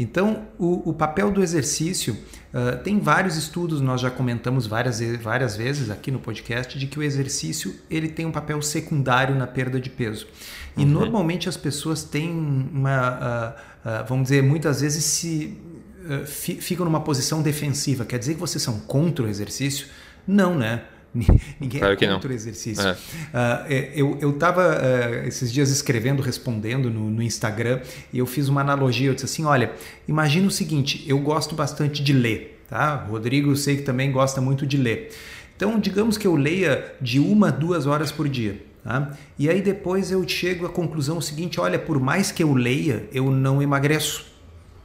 Então, 0.00 0.44
o, 0.58 0.88
o, 0.88 0.94
papel 0.94 1.30
do 1.30 1.42
exercício 1.42 2.16
uh, 2.54 2.82
tem 2.82 2.98
vários 2.98 3.36
estudos, 3.36 3.82
nós 3.82 4.00
já 4.00 4.10
comentamos 4.10 4.66
várias, 4.66 4.98
várias 5.20 5.58
vezes 5.58 5.90
aqui 5.90 6.10
no 6.10 6.18
podcast, 6.18 6.78
de 6.78 6.86
que 6.86 6.98
o 6.98 7.02
exercício 7.02 7.74
ele 7.90 8.08
tem 8.08 8.24
um 8.24 8.32
papel 8.32 8.62
secundário 8.62 9.34
na 9.34 9.46
perda 9.46 9.78
de 9.78 9.90
peso. 9.90 10.26
E 10.74 10.84
uhum. 10.84 10.88
normalmente 10.88 11.50
as 11.50 11.56
pessoas 11.58 12.02
têm 12.02 12.30
uma, 12.30 13.10
uh, 13.84 14.00
uh, 14.02 14.06
vamos 14.08 14.24
dizer, 14.24 14.42
muitas 14.42 14.80
vezes 14.80 15.04
se 15.04 15.58
ficam 16.26 16.86
numa 16.86 17.00
posição 17.00 17.42
defensiva. 17.42 18.06
Quer 18.06 18.18
dizer 18.18 18.34
que 18.34 18.40
vocês 18.40 18.62
são 18.62 18.80
contra 18.80 19.26
o 19.26 19.28
exercício? 19.28 19.86
Não, 20.26 20.56
né? 20.56 20.82
Ninguém 21.60 21.80
claro 21.80 21.96
é 22.00 22.06
contra 22.06 22.30
o 22.30 22.32
exercício. 22.32 22.86
É. 22.86 22.92
Uh, 22.92 24.16
eu 24.20 24.30
estava 24.30 24.78
uh, 24.78 25.26
esses 25.26 25.52
dias 25.52 25.70
escrevendo, 25.70 26.22
respondendo 26.22 26.88
no, 26.88 27.10
no, 27.10 27.22
Instagram, 27.22 27.80
e 28.12 28.18
eu 28.18 28.26
fiz 28.26 28.48
uma 28.48 28.60
analogia. 28.60 29.08
Eu 29.08 29.14
disse 29.14 29.26
assim: 29.26 29.44
olha, 29.44 29.72
imagina 30.06 30.46
o 30.46 30.50
seguinte, 30.50 31.04
eu 31.06 31.18
gosto 31.18 31.54
bastante 31.54 32.02
de 32.02 32.12
ler, 32.12 32.62
tá? 32.68 32.94
Rodrigo, 32.94 33.50
eu 33.50 33.56
sei 33.56 33.76
que 33.76 33.82
também 33.82 34.12
gosta 34.12 34.40
muito 34.40 34.66
de 34.66 34.76
ler. 34.76 35.12
Então, 35.56 35.78
digamos 35.78 36.16
que 36.16 36.26
eu 36.26 36.36
leia 36.36 36.94
de 37.00 37.18
uma, 37.18 37.50
duas 37.50 37.86
horas 37.86 38.12
por 38.12 38.28
dia. 38.28 38.62
Tá? 38.82 39.12
E 39.38 39.50
aí 39.50 39.60
depois 39.60 40.10
eu 40.10 40.26
chego 40.26 40.64
à 40.64 40.68
conclusão 40.68 41.20
seguinte: 41.20 41.60
olha, 41.60 41.78
por 41.78 42.00
mais 42.00 42.30
que 42.30 42.42
eu 42.42 42.54
leia, 42.54 43.08
eu 43.12 43.30
não 43.30 43.60
emagreço. 43.60 44.26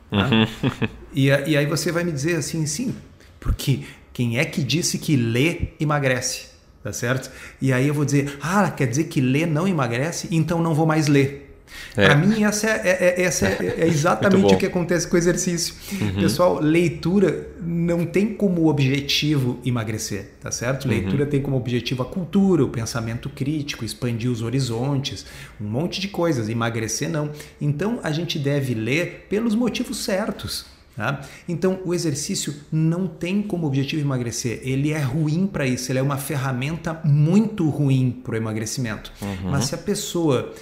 Tá? 0.09 0.27
Uhum. 0.27 0.89
E, 1.13 1.27
e 1.27 1.55
aí 1.55 1.65
você 1.65 1.91
vai 1.91 2.03
me 2.03 2.11
dizer 2.11 2.35
assim, 2.35 2.65
sim, 2.65 2.93
porque 3.39 3.81
quem 4.15 4.39
é 4.39 4.45
que 4.45 4.63
disse 4.63 4.97
que 4.97 5.17
ler 5.17 5.75
emagrece? 5.77 6.45
Tá 6.81 6.93
certo? 6.93 7.29
E 7.61 7.73
aí 7.73 7.85
eu 7.85 7.93
vou 7.93 8.05
dizer, 8.05 8.37
ah, 8.41 8.71
quer 8.71 8.87
dizer 8.87 9.05
que 9.05 9.19
ler 9.19 9.45
não 9.45 9.67
emagrece? 9.67 10.29
Então 10.31 10.63
não 10.63 10.73
vou 10.73 10.85
mais 10.85 11.09
ler. 11.09 11.53
É. 11.97 12.05
Para 12.05 12.15
mim, 12.15 12.45
essa, 12.45 12.65
é, 12.69 12.81
é, 12.85 13.15
é 13.17 13.21
essa 13.23 13.45
é, 13.45 13.75
é 13.79 13.87
exatamente 13.91 14.53
o 14.53 14.57
que 14.57 14.67
acontece 14.67 15.05
com 15.05 15.15
o 15.15 15.17
exercício. 15.17 15.75
Uhum. 15.99 16.21
Pessoal, 16.21 16.61
leitura 16.61 17.49
não 17.61 18.05
tem 18.05 18.33
como 18.33 18.69
objetivo 18.69 19.59
emagrecer, 19.65 20.29
tá 20.39 20.49
certo? 20.49 20.85
Uhum. 20.85 20.91
Leitura 20.91 21.25
tem 21.25 21.41
como 21.41 21.57
objetivo 21.57 22.01
a 22.01 22.05
cultura, 22.05 22.63
o 22.63 22.69
pensamento 22.69 23.29
crítico, 23.29 23.83
expandir 23.83 24.31
os 24.31 24.41
horizontes, 24.41 25.25
um 25.59 25.65
monte 25.65 25.99
de 25.99 26.07
coisas. 26.07 26.47
Emagrecer 26.47 27.09
não. 27.09 27.31
Então 27.59 27.99
a 28.01 28.13
gente 28.13 28.39
deve 28.39 28.73
ler 28.75 29.25
pelos 29.29 29.55
motivos 29.55 30.05
certos. 30.05 30.73
Tá? 30.95 31.21
Então, 31.47 31.81
o 31.83 31.93
exercício 31.93 32.55
não 32.71 33.05
tem 33.05 33.41
como 33.41 33.67
objetivo 33.67 34.01
emagrecer. 34.01 34.61
Ele 34.63 34.91
é 34.91 34.99
ruim 34.99 35.45
para 35.45 35.67
isso. 35.67 35.91
Ele 35.91 35.99
é 35.99 36.01
uma 36.01 36.17
ferramenta 36.17 37.01
muito 37.03 37.69
ruim 37.69 38.11
para 38.23 38.33
o 38.33 38.37
emagrecimento. 38.37 39.11
Uhum. 39.21 39.51
Mas 39.51 39.65
se 39.65 39.75
a 39.75 39.77
pessoa 39.77 40.53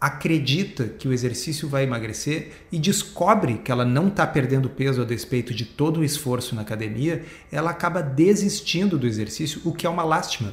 acredita 0.00 0.84
que 0.84 1.08
o 1.08 1.12
exercício 1.12 1.68
vai 1.68 1.84
emagrecer 1.84 2.52
e 2.70 2.78
descobre 2.78 3.54
que 3.64 3.72
ela 3.72 3.84
não 3.84 4.08
está 4.08 4.26
perdendo 4.26 4.68
peso 4.68 5.00
a 5.00 5.04
despeito 5.04 5.54
de 5.54 5.64
todo 5.64 6.00
o 6.00 6.04
esforço 6.04 6.54
na 6.54 6.60
academia, 6.60 7.24
ela 7.50 7.70
acaba 7.70 8.02
desistindo 8.02 8.98
do 8.98 9.06
exercício, 9.06 9.62
o 9.64 9.72
que 9.72 9.86
é 9.86 9.90
uma 9.90 10.04
lástima. 10.04 10.52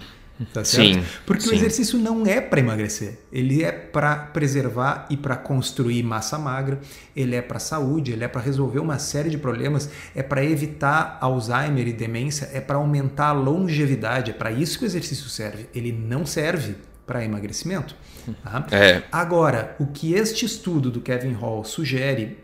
Tá 0.53 0.63
certo? 0.63 0.95
Sim, 0.95 1.03
Porque 1.25 1.43
sim. 1.43 1.49
o 1.49 1.53
exercício 1.53 1.99
não 1.99 2.25
é 2.25 2.41
para 2.41 2.59
emagrecer, 2.59 3.19
ele 3.31 3.63
é 3.63 3.71
para 3.71 4.15
preservar 4.15 5.05
e 5.09 5.17
para 5.17 5.35
construir 5.35 6.01
massa 6.03 6.37
magra, 6.37 6.79
ele 7.15 7.35
é 7.35 7.41
para 7.41 7.59
saúde, 7.59 8.11
ele 8.11 8.23
é 8.23 8.27
para 8.27 8.41
resolver 8.41 8.79
uma 8.79 8.97
série 8.97 9.29
de 9.29 9.37
problemas, 9.37 9.89
é 10.15 10.23
para 10.23 10.43
evitar 10.43 11.17
Alzheimer 11.21 11.87
e 11.87 11.93
demência, 11.93 12.49
é 12.53 12.59
para 12.59 12.77
aumentar 12.77 13.27
a 13.27 13.33
longevidade, 13.33 14.31
é 14.31 14.33
para 14.33 14.51
isso 14.51 14.79
que 14.79 14.85
o 14.85 14.87
exercício 14.87 15.29
serve. 15.29 15.67
Ele 15.75 15.91
não 15.91 16.25
serve 16.25 16.75
para 17.05 17.23
emagrecimento. 17.23 17.95
Tá? 18.43 18.65
É. 18.71 19.03
Agora, 19.11 19.75
o 19.79 19.87
que 19.87 20.13
este 20.13 20.45
estudo 20.45 20.89
do 20.89 21.01
Kevin 21.01 21.33
Hall 21.33 21.63
sugere 21.63 22.37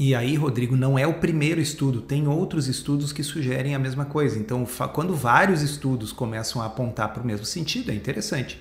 e 0.00 0.14
aí, 0.14 0.34
Rodrigo, 0.34 0.74
não 0.74 0.98
é 0.98 1.06
o 1.06 1.20
primeiro 1.20 1.60
estudo, 1.60 2.00
tem 2.00 2.26
outros 2.26 2.68
estudos 2.68 3.12
que 3.12 3.22
sugerem 3.22 3.74
a 3.74 3.78
mesma 3.78 4.06
coisa. 4.06 4.38
Então, 4.38 4.66
quando 4.94 5.14
vários 5.14 5.60
estudos 5.60 6.10
começam 6.10 6.62
a 6.62 6.64
apontar 6.64 7.12
para 7.12 7.22
o 7.22 7.26
mesmo 7.26 7.44
sentido, 7.44 7.90
é 7.90 7.94
interessante. 7.94 8.58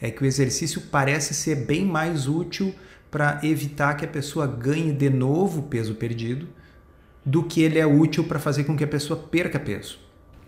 É 0.00 0.12
que 0.12 0.22
o 0.22 0.24
exercício 0.24 0.80
parece 0.80 1.34
ser 1.34 1.66
bem 1.66 1.84
mais 1.84 2.28
útil 2.28 2.72
para 3.10 3.40
evitar 3.42 3.94
que 3.94 4.04
a 4.04 4.08
pessoa 4.08 4.46
ganhe 4.46 4.92
de 4.92 5.10
novo 5.10 5.62
peso 5.62 5.96
perdido 5.96 6.46
do 7.24 7.42
que 7.42 7.62
ele 7.62 7.80
é 7.80 7.86
útil 7.86 8.22
para 8.22 8.38
fazer 8.38 8.62
com 8.62 8.76
que 8.76 8.84
a 8.84 8.86
pessoa 8.86 9.18
perca 9.18 9.58
peso. 9.58 9.98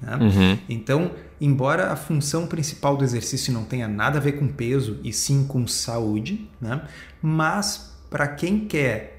Né? 0.00 0.14
Uhum. 0.14 0.58
Então, 0.68 1.10
embora 1.40 1.90
a 1.90 1.96
função 1.96 2.46
principal 2.46 2.96
do 2.96 3.02
exercício 3.02 3.52
não 3.52 3.64
tenha 3.64 3.88
nada 3.88 4.18
a 4.18 4.20
ver 4.20 4.38
com 4.38 4.46
peso 4.46 5.00
e 5.02 5.12
sim 5.12 5.44
com 5.48 5.66
saúde, 5.66 6.48
né? 6.60 6.80
mas 7.20 7.92
para 8.08 8.28
quem 8.28 8.60
quer 8.60 9.17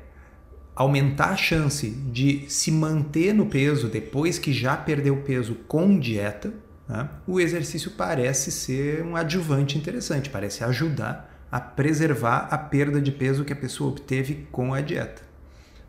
aumentar 0.79 1.31
a 1.31 1.35
chance 1.35 1.89
de 1.89 2.45
se 2.47 2.71
manter 2.71 3.33
no 3.33 3.47
peso 3.47 3.89
depois 3.89 4.39
que 4.39 4.53
já 4.53 4.77
perdeu 4.77 5.17
peso 5.17 5.55
com 5.67 5.99
dieta, 5.99 6.53
né? 6.87 7.09
o 7.27 7.37
exercício 7.37 7.91
parece 7.91 8.49
ser 8.49 9.03
um 9.03 9.17
adjuvante 9.17 9.77
interessante, 9.77 10.29
parece 10.29 10.63
ajudar 10.63 11.45
a 11.51 11.59
preservar 11.59 12.47
a 12.49 12.57
perda 12.57 13.01
de 13.01 13.11
peso 13.11 13.43
que 13.43 13.51
a 13.51 13.57
pessoa 13.57 13.89
obteve 13.89 14.47
com 14.53 14.73
a 14.73 14.79
dieta. 14.79 15.21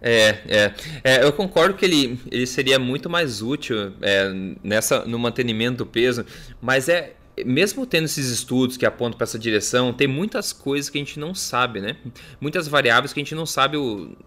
É, 0.03 0.39
é, 0.49 0.75
é, 1.05 1.25
eu 1.25 1.33
concordo 1.33 1.75
que 1.75 1.85
ele, 1.85 2.19
ele 2.29 2.47
seria 2.47 2.79
muito 2.79 3.09
mais 3.09 3.43
útil 3.43 3.93
é, 4.03 4.33
nessa 4.61 5.05
no 5.05 5.21
mantenimento 5.21 5.85
do 5.85 5.87
peso, 5.87 6.27
mas 6.61 6.89
é 6.89 7.15
mesmo 7.45 7.87
tendo 7.87 8.05
esses 8.05 8.29
estudos 8.29 8.77
que 8.77 8.87
apontam 8.87 9.17
para 9.17 9.25
essa 9.25 9.39
direção, 9.39 9.93
tem 9.93 10.07
muitas 10.07 10.53
coisas 10.53 10.91
que 10.91 10.99
a 10.99 11.01
gente 11.01 11.19
não 11.19 11.35
sabe, 11.35 11.81
né? 11.81 11.97
Muitas 12.41 12.69
variáveis 12.69 13.13
que 13.13 13.21
a 13.21 13.23
gente 13.23 13.35
não 13.35 13.47
sabe, 13.47 13.77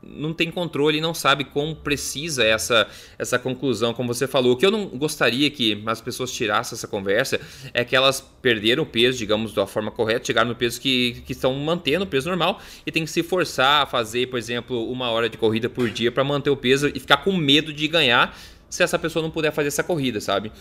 não 0.02 0.34
tem 0.34 0.52
controle 0.52 1.02
não 1.02 1.14
sabe 1.14 1.44
como 1.44 1.76
precisa 1.76 2.44
essa, 2.44 2.88
essa 3.18 3.38
conclusão, 3.38 3.94
como 3.94 4.14
você 4.14 4.28
falou. 4.28 4.54
O 4.54 4.58
que 4.58 4.66
eu 4.66 4.72
não 4.72 4.88
gostaria 4.88 5.50
que 5.50 5.82
as 5.86 6.02
pessoas 6.02 6.32
tirassem 6.32 6.76
essa 6.76 6.88
conversa 6.88 7.40
é 7.74 7.84
que 7.84 7.96
elas 7.96 8.22
perderam 8.42 8.84
o 8.84 8.86
peso, 8.86 9.18
digamos, 9.18 9.54
da 9.54 9.66
forma 9.68 9.92
correta, 9.92 10.26
chegaram 10.26 10.50
no 10.50 10.56
peso 10.56 10.80
que, 10.80 11.24
que 11.26 11.34
estão 11.34 11.54
mantendo 11.56 12.06
o 12.06 12.08
peso 12.08 12.30
normal 12.30 12.62
e 12.86 12.92
tem 12.92 13.04
que 13.04 13.12
se 13.12 13.24
forçar 13.24 13.84
a 13.84 13.86
fazer, 13.86 14.28
por 14.28 14.38
exemplo, 14.38 14.90
uma 14.92 15.10
hora 15.10 15.30
de 15.30 15.38
corrida 15.38 15.70
por 15.70 15.90
dia 15.90 16.12
para 16.12 16.24
manter 16.24 16.50
o 16.50 16.58
peso 16.58 16.92
e 16.94 17.00
ficar 17.00 17.18
com 17.18 17.32
medo 17.36 17.74
de 17.74 17.88
ganhar 17.88 18.38
se 18.74 18.82
essa 18.82 18.98
pessoa 18.98 19.22
não 19.22 19.30
puder 19.30 19.52
fazer 19.52 19.68
essa 19.68 19.84
corrida, 19.84 20.20
sabe? 20.20 20.52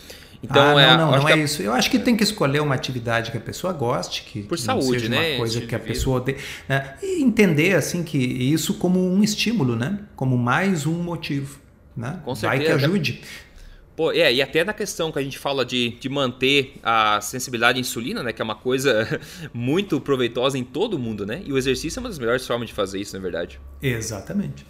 Então, 0.43 0.77
ah, 0.77 0.81
é, 0.81 0.97
não, 0.97 1.11
não, 1.11 1.19
não 1.19 1.29
é 1.29 1.33
a... 1.33 1.37
isso. 1.37 1.61
Eu 1.61 1.71
acho 1.71 1.89
que 1.89 1.97
tem 1.97 2.17
que 2.17 2.23
escolher 2.23 2.61
uma 2.61 2.75
atividade 2.75 3.31
que 3.31 3.37
a 3.37 3.41
pessoa 3.41 3.71
goste, 3.71 4.23
que 4.23 4.43
por 4.43 4.59
saúde, 4.59 4.99
seja 4.99 5.09
né? 5.09 5.31
Uma 5.31 5.37
coisa 5.37 5.61
que 5.61 5.73
a 5.73 5.79
pessoa 5.79 6.17
odeia, 6.17 6.37
né? 6.67 6.95
e 7.01 7.23
entender 7.23 7.75
assim 7.75 8.03
que 8.03 8.17
isso 8.17 8.73
como 8.73 8.99
um 8.99 9.23
estímulo, 9.23 9.75
né? 9.77 9.99
Como 10.17 10.37
mais 10.37 10.85
um 10.85 11.01
motivo, 11.01 11.59
né? 11.95 12.19
Com 12.25 12.35
certeza. 12.35 12.61
Vai 12.61 12.77
que 12.77 12.85
ajude. 12.85 13.21
Pô, 13.95 14.11
é, 14.11 14.33
e 14.33 14.41
até 14.41 14.63
na 14.63 14.73
questão 14.73 15.11
que 15.11 15.19
a 15.19 15.21
gente 15.21 15.37
fala 15.37 15.63
de, 15.63 15.91
de 15.91 16.09
manter 16.09 16.73
a 16.81 17.21
sensibilidade 17.21 17.77
à 17.77 17.79
insulina, 17.79 18.23
né? 18.23 18.33
Que 18.33 18.41
é 18.41 18.45
uma 18.45 18.55
coisa 18.55 19.07
muito 19.53 20.01
proveitosa 20.01 20.57
em 20.57 20.63
todo 20.63 20.97
mundo, 20.99 21.25
né? 21.25 21.41
E 21.45 21.53
o 21.53 21.57
exercício 21.57 21.99
é 21.99 22.01
uma 22.01 22.09
das 22.09 22.19
melhores 22.19 22.45
formas 22.45 22.67
de 22.67 22.73
fazer 22.73 22.99
isso, 22.99 23.15
na 23.15 23.21
verdade. 23.21 23.61
Exatamente. 23.81 24.65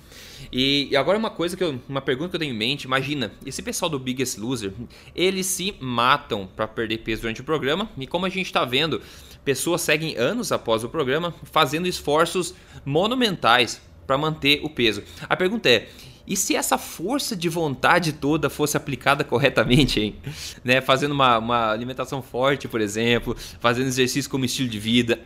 E, 0.51 0.95
agora 0.95 1.17
uma 1.17 1.29
coisa 1.29 1.55
que 1.55 1.63
eu, 1.63 1.79
uma 1.87 2.01
pergunta 2.01 2.31
que 2.31 2.35
eu 2.35 2.39
tenho 2.39 2.53
em 2.53 2.57
mente, 2.57 2.83
imagina, 2.83 3.31
esse 3.45 3.61
pessoal 3.61 3.89
do 3.89 3.99
Biggest 3.99 4.37
Loser, 4.37 4.73
eles 5.15 5.45
se 5.45 5.75
matam 5.79 6.47
para 6.55 6.67
perder 6.67 6.99
peso 6.99 7.21
durante 7.21 7.41
o 7.41 7.43
programa, 7.43 7.89
e 7.97 8.07
como 8.07 8.25
a 8.25 8.29
gente 8.29 8.45
está 8.47 8.65
vendo, 8.65 9.01
pessoas 9.43 9.81
seguem 9.81 10.15
anos 10.15 10.51
após 10.51 10.83
o 10.83 10.89
programa 10.89 11.33
fazendo 11.43 11.87
esforços 11.87 12.53
monumentais 12.85 13.81
para 14.05 14.17
manter 14.17 14.61
o 14.63 14.69
peso. 14.69 15.03
A 15.29 15.35
pergunta 15.35 15.69
é: 15.69 15.89
E 16.27 16.35
se 16.35 16.55
essa 16.55 16.77
força 16.77 17.35
de 17.35 17.49
vontade 17.49 18.13
toda 18.13 18.49
fosse 18.49 18.77
aplicada 18.77 19.23
corretamente, 19.23 19.99
hein? 19.99 20.15
Né? 20.63 20.81
Fazendo 20.81 21.11
uma, 21.11 21.37
uma 21.37 21.71
alimentação 21.71 22.21
forte, 22.21 22.67
por 22.67 22.81
exemplo, 22.81 23.35
fazendo 23.59 23.87
exercício 23.87 24.29
como 24.29 24.45
estilo 24.45 24.69
de 24.69 24.79
vida. 24.79 25.19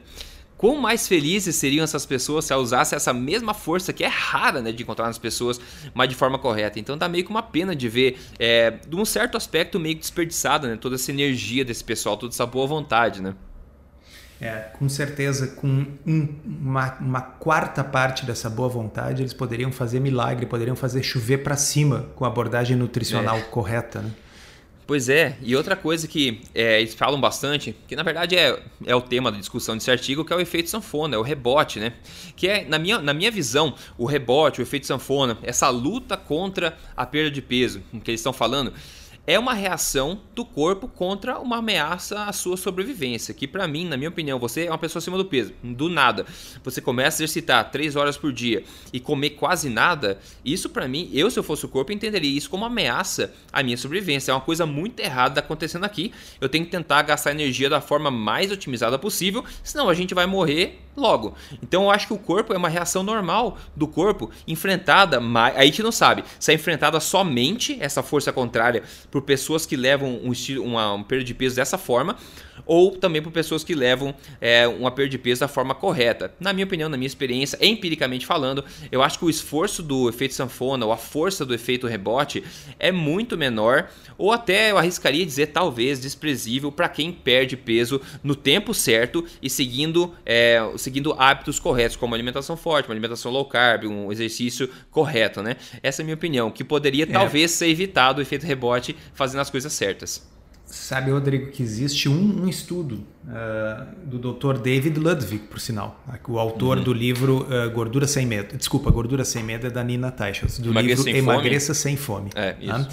Quão 0.57 0.75
mais 0.77 1.07
felizes 1.07 1.55
seriam 1.55 1.83
essas 1.83 2.05
pessoas 2.05 2.45
se 2.45 2.53
usassem 2.53 2.95
essa 2.95 3.13
mesma 3.13 3.53
força 3.53 3.93
que 3.93 4.03
é 4.03 4.07
rara 4.07 4.59
né, 4.59 4.71
de 4.71 4.81
encontrar 4.81 5.05
nas 5.05 5.19
pessoas, 5.19 5.61
mas 5.93 6.09
de 6.09 6.15
forma 6.15 6.39
correta. 6.39 6.79
Então 6.79 6.97
dá 6.97 7.07
meio 7.07 7.23
que 7.23 7.29
uma 7.29 7.43
pena 7.43 7.75
de 7.75 7.87
ver, 7.87 8.17
é, 8.39 8.71
de 8.71 8.95
um 8.95 9.05
certo 9.05 9.37
aspecto, 9.37 9.79
meio 9.79 9.95
que 9.95 10.01
desperdiçada, 10.01 10.67
né? 10.67 10.75
Toda 10.75 10.95
essa 10.95 11.11
energia 11.11 11.63
desse 11.63 11.83
pessoal, 11.83 12.17
toda 12.17 12.33
essa 12.33 12.45
boa 12.45 12.65
vontade, 12.65 13.21
né? 13.21 13.35
É, 14.39 14.69
com 14.77 14.87
certeza, 14.87 15.47
com 15.47 15.85
um, 16.05 16.35
uma, 16.45 16.93
uma, 16.99 17.21
quarta 17.21 17.83
parte 17.83 18.23
dessa 18.23 18.49
boa 18.49 18.69
vontade, 18.69 19.23
eles 19.23 19.33
poderiam 19.33 19.71
fazer 19.71 19.99
milagre, 19.99 20.45
poderiam 20.45 20.75
fazer 20.75 21.01
chover 21.01 21.39
para 21.39 21.55
cima 21.55 22.05
com 22.15 22.23
a 22.23 22.27
abordagem 22.27 22.77
nutricional 22.77 23.37
é. 23.37 23.41
correta. 23.41 23.99
Né? 24.01 24.11
Pois 24.87 25.09
é, 25.09 25.37
e 25.41 25.53
outra 25.53 25.75
coisa 25.75 26.07
que 26.07 26.41
é, 26.55 26.79
eles 26.79 26.93
falam 26.93 27.19
bastante, 27.19 27.75
que 27.85 27.93
na 27.93 28.03
verdade 28.03 28.37
é, 28.37 28.57
é 28.85 28.95
o 28.95 29.01
tema 29.01 29.29
da 29.29 29.37
discussão 29.37 29.75
desse 29.75 29.91
artigo, 29.91 30.23
que 30.23 30.31
é 30.31 30.35
o 30.35 30.39
efeito 30.39 30.69
sanfona, 30.69 31.17
é 31.17 31.19
o 31.19 31.21
rebote, 31.21 31.77
né? 31.77 31.91
Que 32.37 32.47
é, 32.47 32.63
na 32.63 32.79
minha, 32.79 32.97
na 32.99 33.13
minha 33.13 33.29
visão, 33.29 33.75
o 33.97 34.05
rebote, 34.05 34.61
o 34.61 34.63
efeito 34.63 34.87
sanfona, 34.87 35.37
essa 35.43 35.67
luta 35.67 36.15
contra 36.15 36.77
a 36.95 37.05
perda 37.05 37.29
de 37.29 37.41
peso, 37.41 37.81
que 38.01 38.11
eles 38.11 38.21
estão 38.21 38.31
falando, 38.31 38.71
é 39.27 39.37
uma 39.37 39.53
reação 39.53 40.21
do 40.33 40.45
corpo 40.45 40.87
contra 40.87 41.37
uma 41.37 41.57
ameaça 41.57 42.23
à 42.23 42.31
sua 42.31 42.55
sobrevivência. 42.55 43.33
Que 43.33 43.45
para 43.45 43.67
mim, 43.67 43.85
na 43.85 43.97
minha 43.97 44.09
opinião, 44.09 44.39
você 44.39 44.65
é 44.65 44.71
uma 44.71 44.77
pessoa 44.77 45.01
acima 45.01 45.17
do 45.17 45.25
peso, 45.25 45.53
do 45.61 45.89
nada. 45.89 46.25
Você 46.63 46.79
começa 46.79 47.21
a 47.21 47.25
exercitar 47.25 47.69
3 47.69 47.97
horas 47.97 48.15
por 48.15 48.31
dia 48.31 48.63
e 48.93 49.01
comer 49.01 49.31
quase 49.31 49.69
nada. 49.69 50.17
Isso 50.45 50.69
para 50.69 50.87
mim, 50.87 51.09
eu 51.13 51.29
se 51.29 51.37
eu 51.37 51.43
fosse 51.43 51.65
o 51.65 51.69
corpo, 51.69 51.91
entenderia 51.91 52.37
isso 52.37 52.49
como 52.49 52.63
ameaça 52.63 53.33
à 53.51 53.61
minha 53.61 53.75
sobrevivência. 53.75 54.31
É 54.31 54.33
uma 54.33 54.39
coisa 54.39 54.65
muito 54.65 55.01
errada 55.01 55.41
acontecendo 55.41 55.83
aqui. 55.83 56.13
Eu 56.39 56.47
tenho 56.47 56.63
que 56.63 56.71
tentar 56.71 57.01
gastar 57.01 57.31
energia 57.31 57.69
da 57.69 57.81
forma 57.81 58.09
mais 58.09 58.49
otimizada 58.49 58.97
possível, 58.97 59.43
senão 59.61 59.89
a 59.89 59.93
gente 59.93 60.13
vai 60.13 60.25
morrer 60.25 60.79
logo. 60.95 61.35
Então 61.61 61.83
eu 61.83 61.91
acho 61.91 62.07
que 62.07 62.13
o 62.13 62.17
corpo 62.17 62.53
é 62.53 62.57
uma 62.57 62.69
reação 62.69 63.03
normal 63.03 63.57
do 63.75 63.87
corpo 63.87 64.31
enfrentada, 64.47 65.19
aí 65.19 65.53
a 65.55 65.65
gente 65.65 65.83
não 65.83 65.91
sabe 65.91 66.23
se 66.39 66.51
é 66.51 66.55
enfrentada 66.55 66.99
somente 66.99 67.77
essa 67.79 68.01
força 68.01 68.33
contrária 68.33 68.83
por 69.11 69.16
pessoas 69.21 69.65
que 69.65 69.75
levam 69.75 70.19
um 70.23 70.31
estilo, 70.31 70.63
uma, 70.63 70.93
um 70.93 71.03
perda 71.03 71.23
de 71.23 71.33
peso 71.33 71.55
dessa 71.55 71.77
forma, 71.77 72.15
ou 72.67 72.91
também 72.91 73.21
por 73.21 73.31
pessoas 73.31 73.63
que 73.63 73.73
levam 73.73 74.13
é, 74.39 74.67
uma 74.67 74.91
perda 74.91 75.09
de 75.09 75.17
peso 75.17 75.39
da 75.39 75.47
forma 75.47 75.73
correta. 75.73 76.33
Na 76.39 76.53
minha 76.53 76.65
opinião, 76.65 76.89
na 76.89 76.97
minha 76.97 77.07
experiência, 77.07 77.57
empiricamente 77.61 78.25
falando, 78.25 78.63
eu 78.91 79.01
acho 79.01 79.17
que 79.17 79.25
o 79.25 79.29
esforço 79.29 79.81
do 79.81 80.09
efeito 80.09 80.33
sanfona 80.33 80.85
ou 80.85 80.91
a 80.91 80.97
força 80.97 81.45
do 81.45 81.53
efeito 81.53 81.87
rebote 81.87 82.43
é 82.77 82.91
muito 82.91 83.37
menor, 83.37 83.89
ou 84.17 84.31
até 84.31 84.71
eu 84.71 84.77
arriscaria 84.77 85.25
dizer 85.25 85.47
talvez 85.47 85.99
desprezível 85.99 86.71
para 86.71 86.89
quem 86.89 87.11
perde 87.11 87.55
peso 87.55 88.01
no 88.23 88.35
tempo 88.35 88.73
certo 88.73 89.25
e 89.41 89.49
seguindo, 89.49 90.13
é, 90.25 90.59
seguindo 90.77 91.13
hábitos 91.17 91.59
corretos, 91.59 91.95
como 91.95 92.13
alimentação 92.13 92.57
forte, 92.57 92.89
uma 92.89 92.93
alimentação 92.93 93.31
low 93.31 93.45
carb, 93.45 93.85
um 93.85 94.11
exercício 94.11 94.69
correto, 94.91 95.41
né? 95.41 95.55
Essa 95.81 96.01
é 96.01 96.03
a 96.03 96.05
minha 96.05 96.15
opinião, 96.15 96.51
que 96.51 96.63
poderia 96.63 97.03
é. 97.03 97.07
talvez 97.07 97.51
ser 97.51 97.67
evitado 97.67 98.19
o 98.19 98.21
efeito 98.21 98.45
rebote 98.45 98.95
fazendo 99.13 99.41
as 99.41 99.49
coisas 99.49 99.71
certas. 99.71 100.36
Sabe, 100.67 101.11
Rodrigo, 101.11 101.49
que 101.49 101.63
existe 101.63 102.09
um, 102.09 102.43
um 102.43 102.47
estudo 102.47 103.01
uh, 103.25 103.87
do 104.05 104.33
Dr. 104.33 104.59
David 104.59 104.99
Ludwig, 104.99 105.45
por 105.45 105.61
sinal, 105.61 106.03
o 106.27 106.37
autor 106.37 106.77
uhum. 106.77 106.83
do 106.83 106.93
livro 106.93 107.47
uh, 107.47 107.71
Gordura 107.71 108.05
Sem 108.05 108.25
Medo. 108.25 108.57
Desculpa, 108.57 108.91
Gordura 108.91 109.23
Sem 109.23 109.43
Medo 109.43 109.67
é 109.67 109.69
da 109.69 109.81
Nina 109.81 110.11
Teichels, 110.11 110.59
do 110.59 110.71
Emagreça 110.71 111.03
livro 111.03 111.03
sem 111.03 111.15
Emagreça 111.15 111.73
Sem 111.73 111.95
Fome. 111.95 112.31
É, 112.35 112.57
isso. 112.59 112.73
Tá? 112.73 112.87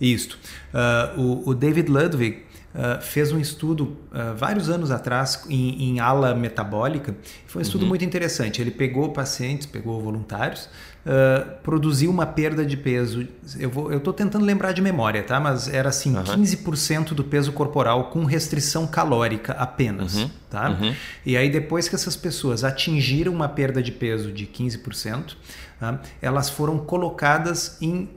Isto. 0.00 0.38
Uh, 0.72 1.20
o, 1.20 1.50
o, 1.50 1.54
David 1.54 1.90
Ludwig 1.90 2.44
Uh, 2.74 3.02
fez 3.02 3.30
um 3.32 3.38
estudo 3.38 3.98
uh, 4.10 4.34
vários 4.34 4.70
anos 4.70 4.90
atrás 4.90 5.44
em, 5.46 5.90
em, 5.90 6.00
ala 6.00 6.34
metabólica. 6.34 7.14
Foi 7.46 7.60
um 7.60 7.62
estudo 7.62 7.82
uhum. 7.82 7.88
muito 7.88 8.02
interessante. 8.02 8.62
Ele 8.62 8.70
pegou 8.70 9.12
pacientes, 9.12 9.66
pegou 9.66 10.00
voluntários, 10.00 10.70
uh, 11.04 11.50
produziu 11.62 12.10
uma 12.10 12.24
perda 12.24 12.64
de 12.64 12.78
peso. 12.78 13.28
Eu 13.58 13.98
estou 13.98 14.14
tentando 14.14 14.46
lembrar 14.46 14.72
de 14.72 14.80
memória, 14.80 15.22
tá? 15.22 15.38
Mas 15.38 15.68
era 15.68 15.90
assim, 15.90 16.16
uhum. 16.16 16.22
15% 16.22 17.12
do 17.12 17.22
peso 17.22 17.52
corporal 17.52 18.04
com 18.04 18.24
restrição 18.24 18.86
calórica 18.86 19.52
apenas. 19.52 20.14
Uhum. 20.14 20.30
Tá? 20.48 20.70
Uhum. 20.70 20.94
E 21.26 21.36
aí, 21.36 21.50
depois 21.50 21.90
que 21.90 21.94
essas 21.94 22.16
pessoas 22.16 22.64
atingiram 22.64 23.34
uma 23.34 23.50
perda 23.50 23.82
de 23.82 23.92
peso 23.92 24.32
de 24.32 24.46
15%, 24.46 25.34
tá? 25.78 26.00
elas 26.22 26.48
foram 26.48 26.78
colocadas 26.78 27.76
em 27.82 28.08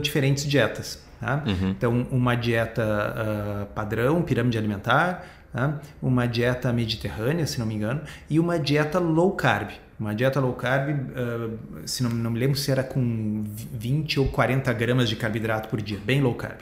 diferentes 0.00 0.46
dietas. 0.46 1.03
Tá? 1.24 1.42
Uhum. 1.46 1.70
Então, 1.70 2.06
uma 2.10 2.34
dieta 2.34 2.84
uh, 2.84 3.66
padrão, 3.74 4.20
pirâmide 4.20 4.58
alimentar, 4.58 5.24
tá? 5.50 5.80
uma 6.02 6.26
dieta 6.28 6.70
mediterrânea, 6.70 7.46
se 7.46 7.58
não 7.58 7.64
me 7.64 7.74
engano, 7.74 8.02
e 8.28 8.38
uma 8.38 8.58
dieta 8.58 8.98
low 8.98 9.32
carb. 9.32 9.70
Uma 9.98 10.14
dieta 10.14 10.38
low 10.38 10.52
carb, 10.52 10.90
uh, 10.90 11.58
se 11.86 12.02
não, 12.02 12.10
não, 12.10 12.30
me 12.30 12.38
lembro 12.38 12.58
se 12.58 12.70
era 12.70 12.84
com 12.84 13.42
20 13.72 14.20
ou 14.20 14.28
40 14.28 14.70
gramas 14.74 15.08
de 15.08 15.16
carboidrato 15.16 15.70
por 15.70 15.80
dia, 15.80 15.98
bem 16.04 16.20
low 16.20 16.34
carb. 16.34 16.60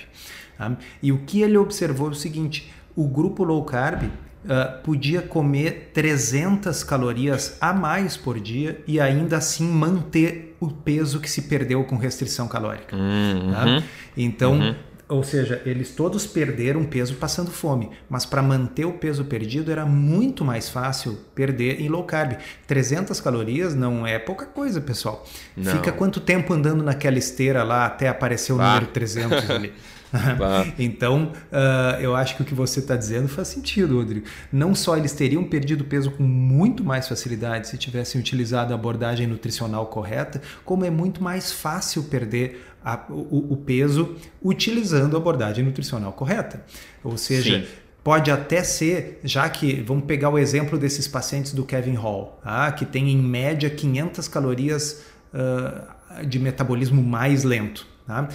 Tá? 0.57 0.77
E 1.03 1.11
o 1.11 1.19
que 1.19 1.43
ele 1.43 1.59
observou 1.59 2.07
é 2.07 2.13
o 2.13 2.15
seguinte: 2.15 2.73
o 2.95 3.09
grupo 3.09 3.43
low 3.43 3.65
carb 3.65 4.05
Uh, 4.45 4.83
podia 4.83 5.23
comer 5.23 5.91
300 5.95 6.83
calorias 6.83 7.57
a 7.61 7.73
mais 7.73 8.17
por 8.17 8.41
dia 8.41 8.83
e 8.89 8.99
ainda 8.99 9.37
assim 9.37 9.67
manter 9.69 10.57
o 10.59 10.69
peso 10.69 11.21
que 11.21 11.31
se 11.31 11.43
perdeu 11.43 11.85
com 11.85 11.97
restrição 11.97 12.49
calórica. 12.49 12.97
Uhum, 12.97 13.53
tá? 13.53 13.83
Então, 14.17 14.55
uhum. 14.55 14.75
ou 15.09 15.23
seja, 15.23 15.63
eles 15.65 15.95
todos 15.95 16.27
perderam 16.27 16.85
peso 16.85 17.15
passando 17.17 17.51
fome, 17.51 17.91
mas 18.09 18.25
para 18.25 18.43
manter 18.43 18.85
o 18.85 18.93
peso 18.93 19.25
perdido 19.25 19.71
era 19.71 19.85
muito 19.87 20.45
mais 20.45 20.69
fácil 20.69 21.19
perder 21.35 21.81
em 21.81 21.89
low 21.89 22.05
carb. 22.05 22.37
300 22.67 23.21
calorias 23.21 23.75
não 23.75 24.07
é 24.07 24.19
pouca 24.19 24.47
coisa, 24.47 24.81
pessoal. 24.81 25.25
Não. 25.57 25.73
Fica 25.73 25.93
quanto 25.93 26.21
tempo 26.21 26.53
andando 26.53 26.83
naquela 26.83 27.19
esteira 27.19 27.63
lá 27.63 27.87
até 27.87 28.09
aparecer 28.09 28.53
o 28.53 28.61
ah. 28.61 28.75
número 28.75 28.87
300 28.87 29.51
ali? 29.51 29.73
então, 30.79 31.33
uh, 31.51 32.01
eu 32.01 32.15
acho 32.15 32.37
que 32.37 32.43
o 32.43 32.45
que 32.45 32.55
você 32.55 32.81
está 32.81 32.97
dizendo 32.97 33.29
faz 33.29 33.49
sentido, 33.49 33.97
Rodrigo. 33.97 34.27
Não 34.53 34.75
só 34.75 34.97
eles 34.97 35.13
teriam 35.13 35.45
perdido 35.45 35.85
peso 35.85 36.11
com 36.11 36.23
muito 36.23 36.85
mais 36.85 37.09
facilidade 37.09 37.69
se 37.69 37.79
tivessem 37.79 38.21
utilizado 38.21 38.73
a 38.73 38.77
abordagem 38.77 39.27
nutricional 39.27 39.87
correta, 39.87 40.41
como 40.65 40.85
é 40.85 40.91
muito 40.91 41.23
mais 41.23 41.53
fácil 41.53 42.05
perder 42.05 42.67
a, 42.85 43.01
o, 43.09 43.53
o, 43.53 43.57
peso 43.57 44.17
utilizando 44.43 45.17
a 45.17 45.21
abordagem 45.21 45.65
nutricional 45.65 46.13
correta. 46.13 46.65
Ou 47.03 47.17
seja, 47.17 47.61
Sim. 47.61 47.67
Pode 48.05 48.33
até 48.33 48.65
ser, 48.65 49.21
já 49.23 49.49
que 49.49 49.81
vamos 49.81 50.07
pegar 50.07 50.29
o 50.29 50.37
exemplo 50.37 50.77
desses 50.77 51.07
pacientes 51.07 51.53
do 51.53 51.65
Kevin 51.65 51.95
Hall, 51.95 52.41
tá? 52.43 52.73
que 52.73 52.85
tem 52.85 53.11
em 53.11 53.17
média 53.17 53.71
500 53.71 54.27
calorias 54.27 55.05
uh, 55.33 56.27
de 56.27 56.41
metabolismo 56.41 57.01
mais 57.01 57.45
lento. 57.45 57.87
Tá? 58.05 58.29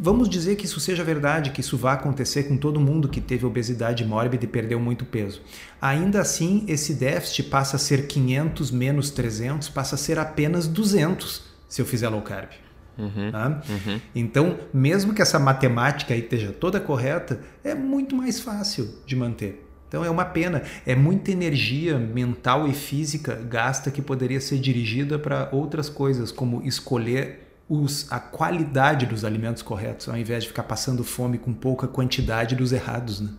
Vamos 0.00 0.28
dizer 0.28 0.54
que 0.54 0.64
isso 0.64 0.78
seja 0.78 1.02
verdade, 1.02 1.50
que 1.50 1.60
isso 1.60 1.76
vá 1.76 1.94
acontecer 1.94 2.44
com 2.44 2.56
todo 2.56 2.78
mundo 2.78 3.08
que 3.08 3.20
teve 3.20 3.44
obesidade 3.44 4.04
mórbida 4.04 4.44
e 4.44 4.48
perdeu 4.48 4.78
muito 4.78 5.04
peso. 5.04 5.42
Ainda 5.82 6.20
assim, 6.20 6.64
esse 6.68 6.94
déficit 6.94 7.44
passa 7.44 7.76
a 7.76 7.78
ser 7.80 8.06
500 8.06 8.70
menos 8.70 9.10
300, 9.10 9.68
passa 9.68 9.96
a 9.96 9.98
ser 9.98 10.18
apenas 10.18 10.68
200 10.68 11.42
se 11.68 11.82
eu 11.82 11.86
fizer 11.86 12.08
low 12.08 12.22
carb. 12.22 12.50
Uhum, 12.96 13.30
tá? 13.30 13.62
uhum. 13.68 14.00
Então, 14.14 14.58
mesmo 14.72 15.12
que 15.12 15.22
essa 15.22 15.38
matemática 15.38 16.14
aí 16.14 16.20
esteja 16.20 16.52
toda 16.52 16.80
correta, 16.80 17.40
é 17.64 17.74
muito 17.74 18.14
mais 18.14 18.38
fácil 18.40 18.88
de 19.04 19.16
manter. 19.16 19.64
Então 19.88 20.04
é 20.04 20.10
uma 20.10 20.24
pena, 20.24 20.62
é 20.84 20.94
muita 20.94 21.32
energia 21.32 21.98
mental 21.98 22.68
e 22.68 22.74
física 22.74 23.34
gasta 23.34 23.90
que 23.90 24.02
poderia 24.02 24.40
ser 24.40 24.58
dirigida 24.58 25.18
para 25.18 25.48
outras 25.50 25.88
coisas, 25.88 26.30
como 26.30 26.62
escolher 26.62 27.47
os, 27.68 28.10
a 28.10 28.18
qualidade 28.18 29.04
dos 29.06 29.24
alimentos 29.24 29.62
corretos, 29.62 30.08
ao 30.08 30.16
invés 30.16 30.44
de 30.44 30.48
ficar 30.48 30.62
passando 30.62 31.04
fome 31.04 31.36
com 31.36 31.52
pouca 31.52 31.86
quantidade 31.86 32.56
dos 32.56 32.72
errados. 32.72 33.20
Né? 33.20 33.30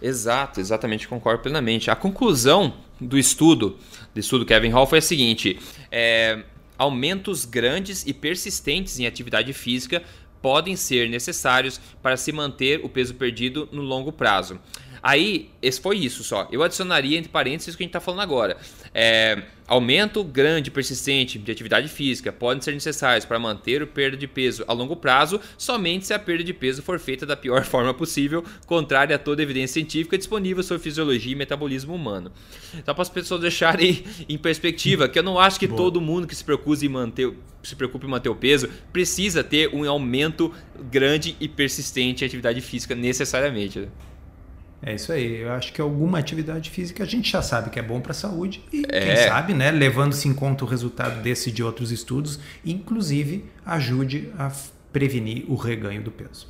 Exato, 0.00 0.60
exatamente, 0.60 1.08
concordo 1.08 1.42
plenamente. 1.42 1.90
A 1.90 1.96
conclusão 1.96 2.74
do 3.00 3.18
estudo, 3.18 3.78
do 4.12 4.20
estudo 4.20 4.44
Kevin 4.44 4.70
Hall 4.70 4.86
foi 4.86 4.98
a 4.98 5.02
seguinte: 5.02 5.58
é, 5.90 6.42
aumentos 6.76 7.44
grandes 7.44 8.06
e 8.06 8.12
persistentes 8.12 8.98
em 8.98 9.06
atividade 9.06 9.52
física 9.52 10.02
podem 10.40 10.76
ser 10.76 11.08
necessários 11.08 11.80
para 12.02 12.16
se 12.16 12.30
manter 12.30 12.84
o 12.84 12.88
peso 12.88 13.14
perdido 13.14 13.68
no 13.72 13.82
longo 13.82 14.12
prazo. 14.12 14.60
Aí, 15.02 15.50
esse 15.62 15.80
foi 15.80 15.98
isso 15.98 16.24
só. 16.24 16.48
Eu 16.50 16.62
adicionaria 16.62 17.18
entre 17.18 17.30
parênteses 17.30 17.74
o 17.74 17.76
que 17.76 17.82
a 17.82 17.86
gente 17.86 17.90
está 17.90 18.00
falando 18.00 18.20
agora. 18.20 18.56
É, 18.94 19.42
aumento 19.66 20.24
grande, 20.24 20.70
persistente 20.70 21.38
de 21.38 21.52
atividade 21.52 21.88
física 21.88 22.32
podem 22.32 22.60
ser 22.62 22.72
necessários 22.72 23.24
para 23.24 23.38
manter 23.38 23.82
o 23.82 23.86
perda 23.86 24.16
de 24.16 24.26
peso 24.26 24.64
a 24.66 24.72
longo 24.72 24.96
prazo, 24.96 25.40
somente 25.56 26.06
se 26.06 26.14
a 26.14 26.18
perda 26.18 26.42
de 26.42 26.54
peso 26.54 26.82
for 26.82 26.98
feita 26.98 27.26
da 27.26 27.36
pior 27.36 27.64
forma 27.66 27.92
possível, 27.92 28.44
contrária 28.66 29.14
a 29.14 29.18
toda 29.18 29.42
evidência 29.42 29.74
científica 29.74 30.16
disponível 30.16 30.62
sobre 30.62 30.82
fisiologia 30.82 31.32
e 31.32 31.36
metabolismo 31.36 31.94
humano. 31.94 32.32
Então, 32.74 32.94
para 32.94 33.02
as 33.02 33.10
pessoas 33.10 33.40
deixarem 33.40 34.04
em 34.28 34.38
perspectiva, 34.38 35.08
que 35.08 35.18
eu 35.18 35.22
não 35.22 35.38
acho 35.38 35.60
que 35.60 35.66
Boa. 35.66 35.76
todo 35.76 36.00
mundo 36.00 36.26
que 36.26 36.34
se 36.34 36.44
preocupe 36.44 36.86
em 36.86 36.88
manter 36.88 37.32
se 37.62 37.74
preocupe 37.74 38.06
em 38.06 38.08
manter 38.08 38.28
o 38.28 38.34
peso, 38.34 38.68
precisa 38.92 39.42
ter 39.42 39.74
um 39.74 39.88
aumento 39.88 40.52
grande 40.90 41.36
e 41.40 41.48
persistente 41.48 42.20
de 42.20 42.24
atividade 42.24 42.60
física 42.60 42.94
necessariamente. 42.94 43.88
É 44.80 44.94
isso 44.94 45.12
aí. 45.12 45.42
Eu 45.42 45.52
acho 45.52 45.72
que 45.72 45.80
alguma 45.80 46.18
atividade 46.18 46.70
física 46.70 47.02
a 47.02 47.06
gente 47.06 47.30
já 47.30 47.42
sabe 47.42 47.70
que 47.70 47.78
é 47.78 47.82
bom 47.82 48.00
para 48.00 48.12
a 48.12 48.14
saúde 48.14 48.62
e 48.72 48.84
é. 48.88 49.00
quem 49.00 49.16
sabe, 49.28 49.54
né, 49.54 49.70
levando-se 49.70 50.28
em 50.28 50.34
conta 50.34 50.64
o 50.64 50.68
resultado 50.68 51.20
desse 51.22 51.50
e 51.50 51.52
de 51.52 51.62
outros 51.62 51.90
estudos, 51.90 52.38
inclusive 52.64 53.44
ajude 53.66 54.30
a 54.38 54.52
prevenir 54.92 55.44
o 55.48 55.56
reganho 55.56 56.02
do 56.02 56.10
peso. 56.10 56.46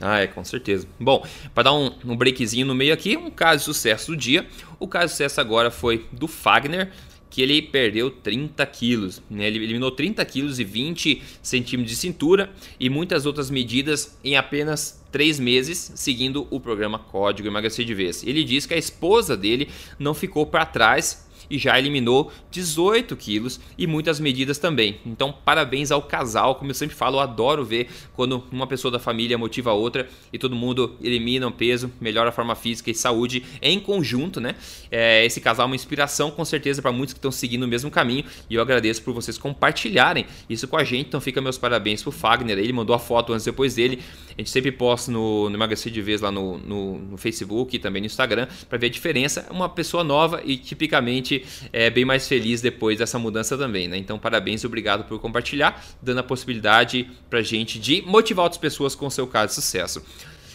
Ah, 0.00 0.18
é, 0.18 0.26
com 0.26 0.44
certeza. 0.44 0.86
Bom, 0.98 1.24
para 1.54 1.64
dar 1.64 1.74
um, 1.74 1.92
um 2.04 2.16
breakzinho 2.16 2.66
no 2.66 2.74
meio 2.74 2.92
aqui, 2.92 3.16
um 3.16 3.30
caso 3.30 3.58
de 3.58 3.64
sucesso 3.64 4.10
do 4.10 4.16
dia. 4.16 4.44
O 4.80 4.88
caso 4.88 5.06
de 5.06 5.10
sucesso 5.12 5.40
agora 5.40 5.70
foi 5.70 6.06
do 6.10 6.26
Fagner, 6.26 6.90
que 7.32 7.40
ele 7.40 7.62
perdeu 7.62 8.10
30 8.10 8.64
quilos. 8.66 9.22
Né? 9.30 9.46
Ele 9.46 9.64
eliminou 9.64 9.90
30 9.90 10.22
quilos 10.26 10.60
e 10.60 10.64
20 10.64 11.22
centímetros 11.40 11.90
de 11.90 11.96
cintura 11.96 12.52
e 12.78 12.90
muitas 12.90 13.24
outras 13.24 13.50
medidas 13.50 14.18
em 14.22 14.36
apenas 14.36 15.02
3 15.10 15.40
meses, 15.40 15.92
seguindo 15.94 16.46
o 16.50 16.60
programa 16.60 16.98
Código 16.98 17.48
Emagrecer 17.48 17.86
de 17.86 17.94
Vez. 17.94 18.22
Ele 18.22 18.44
diz 18.44 18.66
que 18.66 18.74
a 18.74 18.78
esposa 18.78 19.34
dele 19.34 19.70
não 19.98 20.12
ficou 20.12 20.44
para 20.44 20.66
trás 20.66 21.26
e 21.52 21.58
já 21.58 21.78
eliminou 21.78 22.32
18 22.50 23.14
quilos 23.14 23.60
e 23.76 23.86
muitas 23.86 24.18
medidas 24.18 24.56
também. 24.56 24.96
Então, 25.04 25.34
parabéns 25.44 25.90
ao 25.90 26.00
casal, 26.00 26.54
como 26.54 26.70
eu 26.70 26.74
sempre 26.74 26.96
falo, 26.96 27.18
eu 27.18 27.20
adoro 27.20 27.62
ver 27.62 27.88
quando 28.14 28.42
uma 28.50 28.66
pessoa 28.66 28.90
da 28.90 28.98
família 28.98 29.36
motiva 29.36 29.70
a 29.70 29.74
outra 29.74 30.08
e 30.32 30.38
todo 30.38 30.56
mundo 30.56 30.96
elimina 31.02 31.46
o 31.46 31.52
peso, 31.52 31.92
melhora 32.00 32.30
a 32.30 32.32
forma 32.32 32.54
física 32.54 32.90
e 32.90 32.94
saúde 32.94 33.44
em 33.60 33.78
conjunto, 33.78 34.40
né? 34.40 34.54
É, 34.90 35.24
esse 35.26 35.42
casal 35.42 35.64
é 35.64 35.66
uma 35.66 35.76
inspiração 35.76 36.30
com 36.30 36.42
certeza 36.42 36.80
para 36.80 36.90
muitos 36.90 37.12
que 37.12 37.18
estão 37.18 37.30
seguindo 37.30 37.64
o 37.64 37.68
mesmo 37.68 37.90
caminho 37.90 38.24
e 38.48 38.54
eu 38.54 38.62
agradeço 38.62 39.02
por 39.02 39.12
vocês 39.12 39.36
compartilharem 39.36 40.24
isso 40.48 40.66
com 40.66 40.78
a 40.78 40.84
gente. 40.84 41.08
Então, 41.08 41.20
fica 41.20 41.40
meus 41.42 41.58
parabéns 41.58 42.02
pro 42.02 42.10
Fagner, 42.10 42.58
ele 42.58 42.72
mandou 42.72 42.96
a 42.96 42.98
foto 42.98 43.34
antes 43.34 43.46
e 43.46 43.50
depois 43.50 43.74
dele. 43.74 44.00
A 44.30 44.40
gente 44.40 44.48
sempre 44.48 44.72
posta 44.72 45.12
no, 45.12 45.50
no 45.50 45.56
Emagrecer 45.56 45.92
de 45.92 46.00
Vez 46.00 46.22
lá 46.22 46.30
no, 46.30 46.56
no, 46.56 46.98
no 46.98 47.16
Facebook 47.18 47.76
e 47.76 47.78
também 47.78 48.00
no 48.00 48.06
Instagram 48.06 48.48
para 48.68 48.78
ver 48.78 48.86
a 48.86 48.90
diferença. 48.90 49.46
Uma 49.50 49.68
pessoa 49.68 50.02
nova 50.02 50.40
e 50.44 50.56
tipicamente 50.56 51.41
é 51.72 51.90
bem 51.90 52.04
mais 52.04 52.26
feliz 52.28 52.60
depois 52.60 52.98
dessa 52.98 53.18
mudança 53.18 53.56
também, 53.56 53.88
né? 53.88 53.96
Então, 53.96 54.18
parabéns 54.18 54.62
e 54.62 54.66
obrigado 54.66 55.04
por 55.04 55.18
compartilhar, 55.20 55.84
dando 56.00 56.18
a 56.18 56.22
possibilidade 56.22 57.10
para 57.28 57.42
gente 57.42 57.78
de 57.78 58.02
motivar 58.02 58.44
outras 58.44 58.60
pessoas 58.60 58.94
com 58.94 59.06
o 59.06 59.10
seu 59.10 59.26
caso 59.26 59.48
de 59.48 59.54
sucesso. 59.54 60.02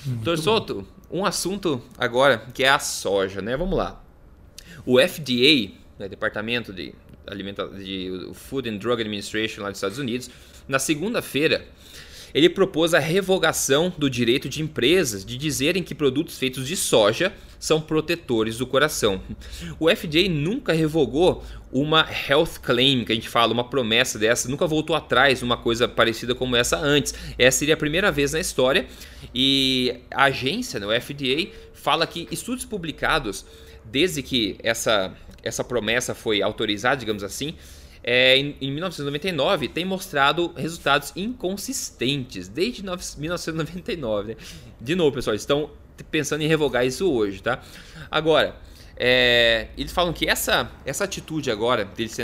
Doutor 0.05 0.37
Soto, 0.37 0.87
um 1.11 1.25
assunto 1.25 1.81
agora 1.97 2.45
que 2.53 2.63
é 2.63 2.69
a 2.69 2.79
soja, 2.79 3.41
né? 3.41 3.57
Vamos 3.57 3.77
lá. 3.77 4.01
O 4.85 4.99
FDA, 4.99 5.73
né, 5.99 6.07
Departamento 6.07 6.71
de, 6.71 6.93
Alimenta 7.25 7.67
de 7.67 8.29
Food 8.33 8.69
and 8.69 8.77
Drug 8.77 9.01
Administration 9.01 9.63
lá 9.63 9.69
dos 9.69 9.77
Estados 9.77 9.97
Unidos, 9.97 10.29
na 10.67 10.79
segunda-feira 10.79 11.67
ele 12.33 12.49
propôs 12.49 12.93
a 12.93 12.99
revogação 12.99 13.91
do 13.97 14.09
direito 14.09 14.47
de 14.47 14.61
empresas 14.61 15.25
de 15.25 15.37
dizerem 15.37 15.81
que 15.81 15.95
produtos 15.95 16.37
feitos 16.37 16.67
de 16.67 16.75
soja 16.75 17.33
são 17.59 17.81
protetores 17.81 18.57
do 18.57 18.67
coração. 18.67 19.21
O 19.79 19.89
FDA 19.89 20.29
nunca 20.29 20.73
revogou 20.73 21.43
uma 21.71 22.07
health 22.29 22.59
claim, 22.61 23.03
que 23.03 23.11
a 23.11 23.15
gente 23.15 23.29
fala, 23.29 23.53
uma 23.53 23.63
promessa 23.63 24.17
dessa, 24.17 24.49
nunca 24.49 24.65
voltou 24.65 24.95
atrás 24.95 25.41
uma 25.41 25.57
coisa 25.57 25.87
parecida 25.87 26.33
como 26.33 26.55
essa 26.55 26.77
antes. 26.77 27.13
Essa 27.37 27.59
seria 27.59 27.73
a 27.73 27.77
primeira 27.77 28.11
vez 28.11 28.33
na 28.33 28.39
história 28.39 28.87
e 29.33 29.95
a 30.11 30.25
agência, 30.25 30.79
né, 30.79 30.85
o 30.85 31.01
FDA, 31.01 31.51
fala 31.73 32.07
que 32.07 32.27
estudos 32.31 32.65
publicados 32.65 33.45
desde 33.83 34.21
que 34.21 34.57
essa, 34.63 35.13
essa 35.43 35.63
promessa 35.63 36.13
foi 36.13 36.41
autorizada, 36.41 36.97
digamos 36.97 37.23
assim, 37.23 37.55
é, 38.03 38.37
em, 38.37 38.55
em 38.61 38.71
1999 38.71 39.67
tem 39.67 39.83
mostrado 39.83 40.53
resultados 40.55 41.11
inconsistentes 41.13 42.47
desde 42.47 42.81
1999. 42.81 44.29
Né? 44.29 44.35
De 44.79 44.95
novo, 44.95 45.13
pessoal, 45.13 45.35
estão 45.35 45.69
pensando 46.03 46.41
em 46.41 46.47
revogar 46.47 46.85
isso 46.85 47.11
hoje, 47.11 47.41
tá? 47.41 47.61
Agora, 48.09 48.55
é, 48.95 49.67
eles 49.77 49.91
falam 49.91 50.13
que 50.13 50.27
essa, 50.27 50.71
essa 50.85 51.03
atitude 51.03 51.51
agora 51.51 51.85
deles 51.85 52.17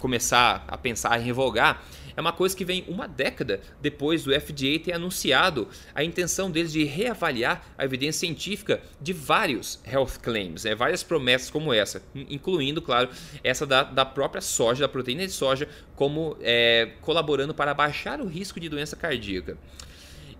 começar 0.00 0.64
a 0.66 0.76
pensar 0.76 1.20
em 1.20 1.24
revogar 1.24 1.82
é 2.16 2.20
uma 2.20 2.32
coisa 2.32 2.56
que 2.56 2.64
vem 2.64 2.84
uma 2.88 3.06
década 3.06 3.60
depois 3.80 4.24
do 4.24 4.32
FDA 4.32 4.78
ter 4.82 4.92
anunciado 4.92 5.68
a 5.94 6.02
intenção 6.02 6.50
deles 6.50 6.72
de 6.72 6.84
reavaliar 6.84 7.64
a 7.78 7.84
evidência 7.84 8.20
científica 8.20 8.82
de 9.00 9.12
vários 9.12 9.80
health 9.86 10.18
claims, 10.22 10.64
né? 10.64 10.74
várias 10.74 11.02
promessas 11.02 11.50
como 11.50 11.72
essa, 11.72 12.02
incluindo, 12.14 12.82
claro, 12.82 13.08
essa 13.42 13.66
da, 13.66 13.82
da 13.82 14.04
própria 14.04 14.40
soja, 14.40 14.82
da 14.82 14.88
proteína 14.88 15.26
de 15.26 15.32
soja, 15.32 15.68
como 15.96 16.36
é, 16.40 16.90
colaborando 17.00 17.54
para 17.54 17.72
baixar 17.72 18.20
o 18.20 18.26
risco 18.26 18.58
de 18.58 18.68
doença 18.68 18.96
cardíaca. 18.96 19.56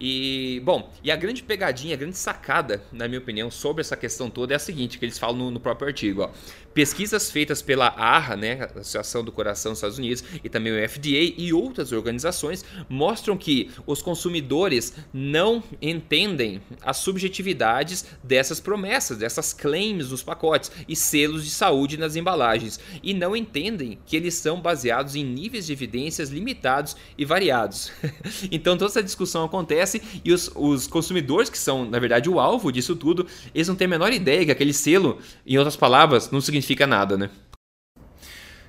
E, 0.00 0.62
bom, 0.64 0.90
e 1.04 1.10
a 1.10 1.16
grande 1.16 1.42
pegadinha, 1.42 1.94
a 1.94 1.98
grande 1.98 2.16
sacada, 2.16 2.82
na 2.90 3.06
minha 3.06 3.20
opinião, 3.20 3.50
sobre 3.50 3.82
essa 3.82 3.96
questão 3.96 4.30
toda 4.30 4.54
é 4.54 4.56
a 4.56 4.58
seguinte, 4.58 4.98
que 4.98 5.04
eles 5.04 5.18
falam 5.18 5.36
no, 5.36 5.50
no 5.50 5.60
próprio 5.60 5.88
artigo, 5.88 6.22
ó. 6.22 6.30
Pesquisas 6.72 7.30
feitas 7.30 7.60
pela 7.60 7.88
AHA, 7.88 8.36
né, 8.36 8.68
Associação 8.76 9.24
do 9.24 9.32
Coração 9.32 9.72
dos 9.72 9.78
Estados 9.78 9.98
Unidos, 9.98 10.22
e 10.44 10.48
também 10.48 10.72
o 10.72 10.88
FDA 10.88 11.34
e 11.36 11.52
outras 11.52 11.90
organizações 11.90 12.64
mostram 12.88 13.36
que 13.36 13.70
os 13.86 14.00
consumidores 14.00 14.94
não 15.12 15.62
entendem 15.82 16.62
as 16.80 16.98
subjetividades 16.98 18.06
dessas 18.22 18.60
promessas, 18.60 19.18
dessas 19.18 19.52
claims 19.52 20.10
nos 20.10 20.22
pacotes 20.22 20.70
e 20.88 20.94
selos 20.94 21.44
de 21.44 21.50
saúde 21.50 21.96
nas 21.96 22.14
embalagens, 22.14 22.78
e 23.02 23.12
não 23.12 23.34
entendem 23.34 23.98
que 24.06 24.16
eles 24.16 24.34
são 24.34 24.60
baseados 24.60 25.16
em 25.16 25.24
níveis 25.24 25.66
de 25.66 25.72
evidências 25.72 26.30
limitados 26.30 26.96
e 27.18 27.24
variados. 27.24 27.90
então 28.50 28.78
toda 28.78 28.90
essa 28.90 29.02
discussão 29.02 29.44
acontece 29.44 30.00
e 30.24 30.32
os, 30.32 30.50
os 30.54 30.86
consumidores, 30.86 31.50
que 31.50 31.58
são 31.58 31.84
na 31.84 31.98
verdade 31.98 32.30
o 32.30 32.38
alvo 32.38 32.70
disso 32.70 32.94
tudo, 32.94 33.26
eles 33.52 33.66
não 33.66 33.74
têm 33.74 33.86
a 33.86 33.90
menor 33.90 34.12
ideia 34.12 34.44
que 34.44 34.52
aquele 34.52 34.72
selo, 34.72 35.18
em 35.44 35.58
outras 35.58 35.76
palavras, 35.76 36.30
não 36.30 36.40
significa 36.40 36.59
significa 36.60 36.86
nada, 36.86 37.16
né? 37.16 37.30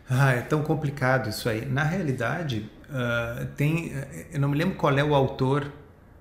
Ah, 0.10 0.34
é 0.34 0.42
tão 0.42 0.62
complicado 0.62 1.30
isso 1.30 1.48
aí. 1.48 1.66
Na 1.66 1.84
realidade, 1.84 2.70
uh, 2.90 3.46
tem. 3.56 3.94
Eu 4.32 4.40
não 4.40 4.50
me 4.50 4.58
lembro 4.58 4.76
qual 4.76 4.98
é 4.98 5.04
o 5.04 5.16
autor. 5.16 5.72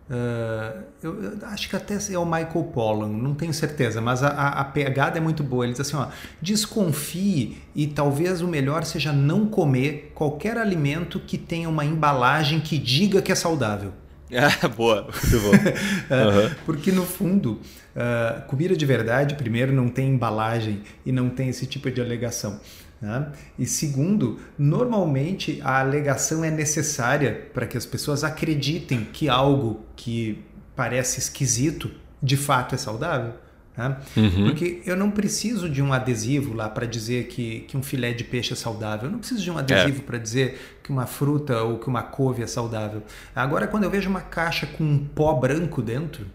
Uh, 0.08 0.82
eu, 1.02 1.22
eu, 1.22 1.38
acho 1.46 1.68
que 1.68 1.76
até 1.76 1.94
é 1.94 2.18
o 2.18 2.24
Michael 2.24 2.64
Pollan, 2.74 3.08
não 3.08 3.32
tenho 3.32 3.54
certeza, 3.54 4.00
mas 4.00 4.24
a, 4.24 4.28
a, 4.28 4.48
a, 4.60 4.64
pegada 4.64 5.18
é 5.18 5.20
muito 5.20 5.44
boa. 5.44 5.64
Ele 5.64 5.72
diz 5.72 5.80
assim: 5.80 5.96
ó, 5.96 6.08
desconfie 6.42 7.58
e 7.74 7.86
talvez 7.86 8.40
o 8.40 8.48
melhor 8.48 8.84
seja 8.84 9.12
não 9.12 9.46
comer 9.46 10.12
qualquer 10.14 10.58
alimento 10.58 11.20
que 11.20 11.38
tenha 11.38 11.68
uma 11.68 11.84
embalagem 11.84 12.60
que 12.60 12.76
diga 12.76 13.22
que 13.22 13.30
é 13.30 13.36
saudável. 13.36 13.92
Ah, 14.62 14.68
boa, 14.68 15.02
muito 15.02 15.40
bom. 15.40 15.50
uhum. 16.14 16.54
Porque 16.64 16.92
no 16.92 17.04
fundo, 17.04 17.60
uh, 17.96 18.42
comida 18.46 18.76
de 18.76 18.86
verdade, 18.86 19.34
primeiro, 19.34 19.72
não 19.72 19.88
tem 19.88 20.10
embalagem 20.10 20.82
e 21.04 21.12
não 21.12 21.28
tem 21.28 21.48
esse 21.48 21.66
tipo 21.66 21.90
de 21.90 22.00
alegação. 22.00 22.60
Né? 23.00 23.32
E 23.58 23.66
segundo, 23.66 24.38
normalmente 24.58 25.60
a 25.64 25.80
alegação 25.80 26.44
é 26.44 26.50
necessária 26.50 27.48
para 27.52 27.66
que 27.66 27.76
as 27.76 27.86
pessoas 27.86 28.22
acreditem 28.22 29.04
que 29.12 29.28
algo 29.28 29.84
que 29.96 30.44
parece 30.76 31.18
esquisito 31.18 31.90
de 32.22 32.36
fato 32.36 32.74
é 32.74 32.78
saudável. 32.78 33.34
Né? 33.76 33.96
Uhum. 34.16 34.44
Porque 34.44 34.82
eu 34.84 34.96
não 34.96 35.10
preciso 35.10 35.68
de 35.68 35.80
um 35.80 35.92
adesivo 35.92 36.52
lá 36.52 36.68
para 36.68 36.86
dizer 36.86 37.28
que, 37.28 37.60
que 37.60 37.76
um 37.76 37.82
filé 37.82 38.12
de 38.12 38.24
peixe 38.24 38.52
é 38.52 38.56
saudável. 38.56 39.06
Eu 39.06 39.12
não 39.12 39.18
preciso 39.18 39.42
de 39.42 39.50
um 39.50 39.56
adesivo 39.56 40.00
é. 40.00 40.04
para 40.04 40.18
dizer 40.18 40.78
que 40.90 40.92
uma 40.92 41.06
fruta 41.06 41.62
ou 41.62 41.78
que 41.78 41.88
uma 41.88 42.02
couve 42.02 42.42
é 42.42 42.46
saudável. 42.46 43.02
Agora, 43.34 43.68
quando 43.68 43.84
eu 43.84 43.90
vejo 43.90 44.10
uma 44.10 44.20
caixa 44.20 44.66
com 44.66 44.82
um 44.82 44.98
pó 44.98 45.32
branco 45.34 45.80
dentro, 45.80 46.26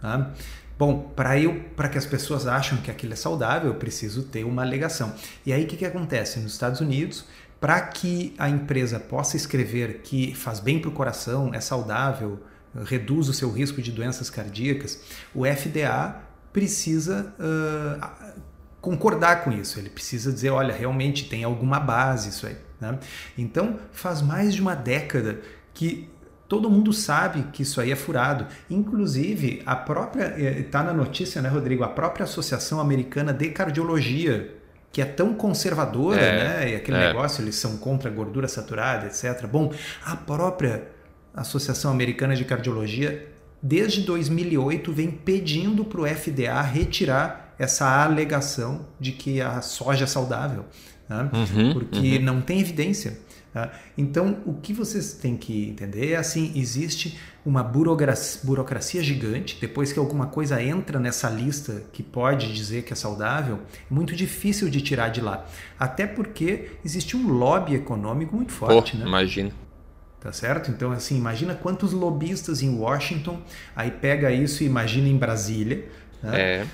tá? 0.00 0.32
Bom, 0.76 1.12
para 1.14 1.38
eu, 1.38 1.62
para 1.76 1.88
que 1.88 1.96
as 1.96 2.06
pessoas 2.06 2.46
acham 2.46 2.78
que 2.78 2.90
aquilo 2.90 3.12
é 3.12 3.16
saudável, 3.16 3.68
eu 3.68 3.76
preciso 3.76 4.24
ter 4.24 4.44
uma 4.44 4.62
alegação. 4.62 5.14
E 5.46 5.52
aí 5.52 5.64
o 5.64 5.66
que, 5.66 5.76
que 5.76 5.84
acontece 5.84 6.40
nos 6.40 6.52
Estados 6.52 6.80
Unidos? 6.80 7.24
Para 7.60 7.80
que 7.82 8.34
a 8.38 8.48
empresa 8.48 8.98
possa 8.98 9.36
escrever 9.36 10.00
que 10.02 10.34
faz 10.34 10.58
bem 10.58 10.80
para 10.80 10.88
o 10.88 10.92
coração, 10.92 11.52
é 11.54 11.60
saudável, 11.60 12.40
reduz 12.84 13.28
o 13.28 13.34
seu 13.34 13.52
risco 13.52 13.82
de 13.82 13.92
doenças 13.92 14.30
cardíacas, 14.30 15.00
o 15.34 15.44
FDA 15.44 16.16
precisa 16.52 17.32
uh, 17.38 18.40
concordar 18.80 19.44
com 19.44 19.52
isso. 19.52 19.78
Ele 19.78 19.90
precisa 19.90 20.32
dizer, 20.32 20.50
olha, 20.50 20.74
realmente 20.74 21.28
tem 21.28 21.44
alguma 21.44 21.78
base 21.78 22.30
isso 22.30 22.46
aí. 22.46 22.56
Né? 22.80 22.98
Então, 23.36 23.78
faz 23.92 24.22
mais 24.22 24.54
de 24.54 24.62
uma 24.62 24.74
década 24.74 25.40
que 25.74 26.10
Todo 26.50 26.68
mundo 26.68 26.92
sabe 26.92 27.44
que 27.52 27.62
isso 27.62 27.80
aí 27.80 27.92
é 27.92 27.94
furado. 27.94 28.44
Inclusive, 28.68 29.62
a 29.64 29.76
própria. 29.76 30.34
Está 30.58 30.82
na 30.82 30.92
notícia, 30.92 31.40
né, 31.40 31.48
Rodrigo? 31.48 31.84
A 31.84 31.88
própria 31.88 32.24
Associação 32.24 32.80
Americana 32.80 33.32
de 33.32 33.50
Cardiologia, 33.50 34.52
que 34.90 35.00
é 35.00 35.04
tão 35.04 35.32
conservadora, 35.32 36.20
é, 36.20 36.44
né? 36.44 36.72
E 36.72 36.74
aquele 36.74 36.96
é. 36.96 37.06
negócio, 37.06 37.40
eles 37.40 37.54
são 37.54 37.76
contra 37.76 38.10
a 38.10 38.12
gordura 38.12 38.48
saturada, 38.48 39.06
etc. 39.06 39.46
Bom, 39.46 39.72
a 40.04 40.16
própria 40.16 40.88
Associação 41.32 41.92
Americana 41.92 42.34
de 42.34 42.44
Cardiologia, 42.44 43.28
desde 43.62 44.00
2008, 44.00 44.92
vem 44.92 45.08
pedindo 45.08 45.84
para 45.84 46.00
o 46.00 46.04
FDA 46.04 46.60
retirar 46.62 47.49
essa 47.60 48.02
alegação 48.02 48.86
de 48.98 49.12
que 49.12 49.38
a 49.38 49.60
soja 49.60 50.04
é 50.04 50.06
saudável, 50.06 50.64
né? 51.06 51.28
uhum, 51.30 51.74
porque 51.74 52.16
uhum. 52.16 52.22
não 52.22 52.40
tem 52.40 52.58
evidência. 52.58 53.18
Tá? 53.52 53.70
Então, 53.98 54.38
o 54.46 54.54
que 54.54 54.72
vocês 54.72 55.12
têm 55.12 55.36
que 55.36 55.68
entender 55.68 56.12
é 56.12 56.16
assim: 56.16 56.52
existe 56.54 57.18
uma 57.44 57.62
burocracia, 57.62 58.40
burocracia, 58.44 59.02
gigante. 59.02 59.58
Depois 59.60 59.92
que 59.92 59.98
alguma 59.98 60.26
coisa 60.28 60.62
entra 60.62 60.98
nessa 60.98 61.28
lista 61.28 61.82
que 61.92 62.02
pode 62.02 62.50
dizer 62.54 62.82
que 62.82 62.94
é 62.94 62.96
saudável, 62.96 63.58
é 63.90 63.94
muito 63.94 64.16
difícil 64.16 64.70
de 64.70 64.80
tirar 64.80 65.10
de 65.10 65.20
lá. 65.20 65.44
Até 65.78 66.06
porque 66.06 66.70
existe 66.82 67.14
um 67.14 67.28
lobby 67.28 67.74
econômico 67.74 68.34
muito 68.34 68.52
forte. 68.52 68.92
Pô, 68.92 68.98
né? 68.98 69.06
Imagina. 69.06 69.50
Tá 70.18 70.32
certo? 70.32 70.70
Então, 70.70 70.92
assim, 70.92 71.16
imagina 71.16 71.54
quantos 71.54 71.92
lobistas 71.92 72.62
em 72.62 72.78
Washington, 72.78 73.40
aí 73.76 73.90
pega 73.90 74.30
isso 74.30 74.62
e 74.62 74.66
imagina 74.66 75.08
em 75.08 75.16
Brasília. 75.16 75.88
Né? 76.22 76.40
É. 76.40 76.66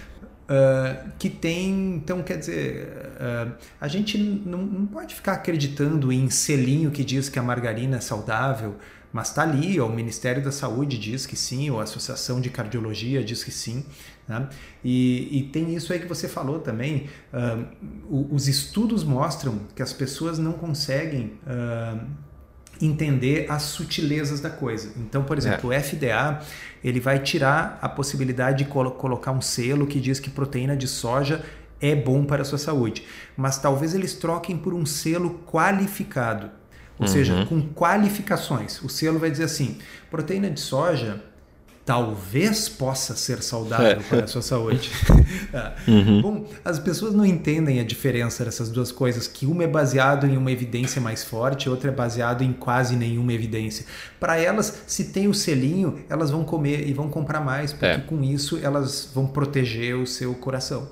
Uh, 0.47 1.11
que 1.19 1.29
tem, 1.29 1.97
então 1.97 2.23
quer 2.23 2.39
dizer, 2.39 2.87
uh, 3.17 3.53
a 3.81 3.89
gente 3.89 4.17
não, 4.17 4.59
não, 4.59 4.87
pode 4.87 5.13
ficar 5.13 5.33
acreditando 5.33 6.13
em 6.13 6.31
selinho 6.31 6.93
que 6.93 7.03
diz 7.03 7.29
que 7.29 7.37
a 7.37 7.43
margarina 7.43 7.97
é 7.97 8.01
saudável, 8.01 8.77
mas 9.13 9.31
está 9.31 9.43
ali, 9.43 9.81
ó, 9.81 9.87
o 9.87 9.93
Ministério 9.93 10.45
da 10.45 10.53
Saúde 10.53 10.99
diz 10.99 11.27
que 11.27 11.35
sim, 11.35 11.69
ou 11.71 11.81
a 11.81 11.83
Associação 11.83 12.41
de 12.41 12.49
Cardiologia 12.49 13.25
diz 13.25 13.43
que 13.43 13.51
sim. 13.51 13.85
Né? 14.29 14.49
E, 14.85 15.37
e, 15.37 15.43
tem 15.49 15.75
isso 15.75 15.93
aí 15.93 15.99
que 15.99 16.07
você 16.07 16.29
falou 16.29 16.61
também, 16.61 17.09
uh, 17.35 18.29
os 18.33 18.47
estudos 18.47 19.03
mostram 19.03 19.59
que 19.75 19.83
as 19.83 19.93
pessoas 19.93 20.39
não 20.39 20.53
conseguem 20.53 21.33
entender 22.81 23.47
as 23.49 23.63
sutilezas 23.63 24.41
da 24.41 24.51
coisa. 24.51 24.93
Então, 24.97 25.25
por 25.25 25.39
exemplo, 25.39 25.73
é. 25.73 25.79
o 25.79 25.83
FDA 25.83 26.41
ele 26.85 27.01
vai 27.01 27.19
tirar 27.19 27.79
a 27.81 27.89
possibilidade 27.89 28.59
de 28.59 28.71
colo 28.71 28.91
colocar 28.93 29.33
um 29.33 29.41
selo 29.41 29.87
que 29.87 30.01
diz 30.01 30.21
que 30.21 30.31
proteína 30.31 30.77
de 30.77 30.87
soja 30.87 31.45
é 31.81 31.95
bom 31.95 32.25
para 32.25 32.43
a 32.43 32.45
sua 32.45 32.59
saúde, 32.59 33.05
mas 33.37 33.59
talvez 33.59 33.95
eles 33.95 34.15
troquem 34.15 34.57
por 34.57 34.73
um 34.73 34.87
selo 34.87 35.41
qualificado, 35.47 36.51
ou 36.99 37.07
uhum. 37.07 37.13
seja, 37.13 37.45
com 37.47 37.61
qualificações. 37.69 38.83
O 38.83 38.89
selo 38.89 39.19
vai 39.19 39.31
dizer 39.31 39.45
assim: 39.45 39.79
proteína 40.11 40.51
de 40.51 40.61
soja 40.61 41.23
talvez 41.87 42.69
possa 42.69 43.15
ser 43.15 43.41
saudável 43.45 43.87
é. 43.87 43.95
para 43.95 44.25
a 44.25 44.27
sua 44.27 44.43
saúde. 44.43 44.91
É. 45.53 45.91
uhum. 45.91 46.23
Bom, 46.23 46.47
as 46.65 46.79
pessoas 46.79 47.15
não 47.15 47.25
entendem 47.25 47.79
a 47.79 47.85
diferença 47.85 48.45
dessas 48.45 48.69
duas 48.69 48.91
coisas, 48.91 49.29
que 49.29 49.47
uma 49.47 49.65
é 49.65 49.67
baseado 49.67 50.27
em 50.27 50.37
uma 50.37 50.51
evidência 50.51 51.01
mais 51.01 51.23
forte, 51.23 51.69
outra 51.69 51.91
é 51.91 51.95
baseado 51.95 52.43
em 52.43 52.53
quase 52.53 52.97
nenhuma 52.97 53.33
evidência. 53.33 53.87
Para 54.19 54.39
elas, 54.39 54.83
se 54.87 55.13
tem 55.13 55.29
o 55.29 55.35
selinho, 55.35 56.01
elas 56.09 56.31
vão 56.31 56.45
comer 56.45 56.89
e 56.89 56.93
vão 56.93 57.09
comprar 57.09 57.41
mais, 57.41 57.73
porque 57.73 57.87
é. 57.87 57.99
com 57.99 58.23
isso 58.23 58.59
elas 58.63 59.11
vão 59.15 59.27
proteger 59.27 59.97
o 59.97 60.07
seu 60.07 60.35
coração. 60.35 60.89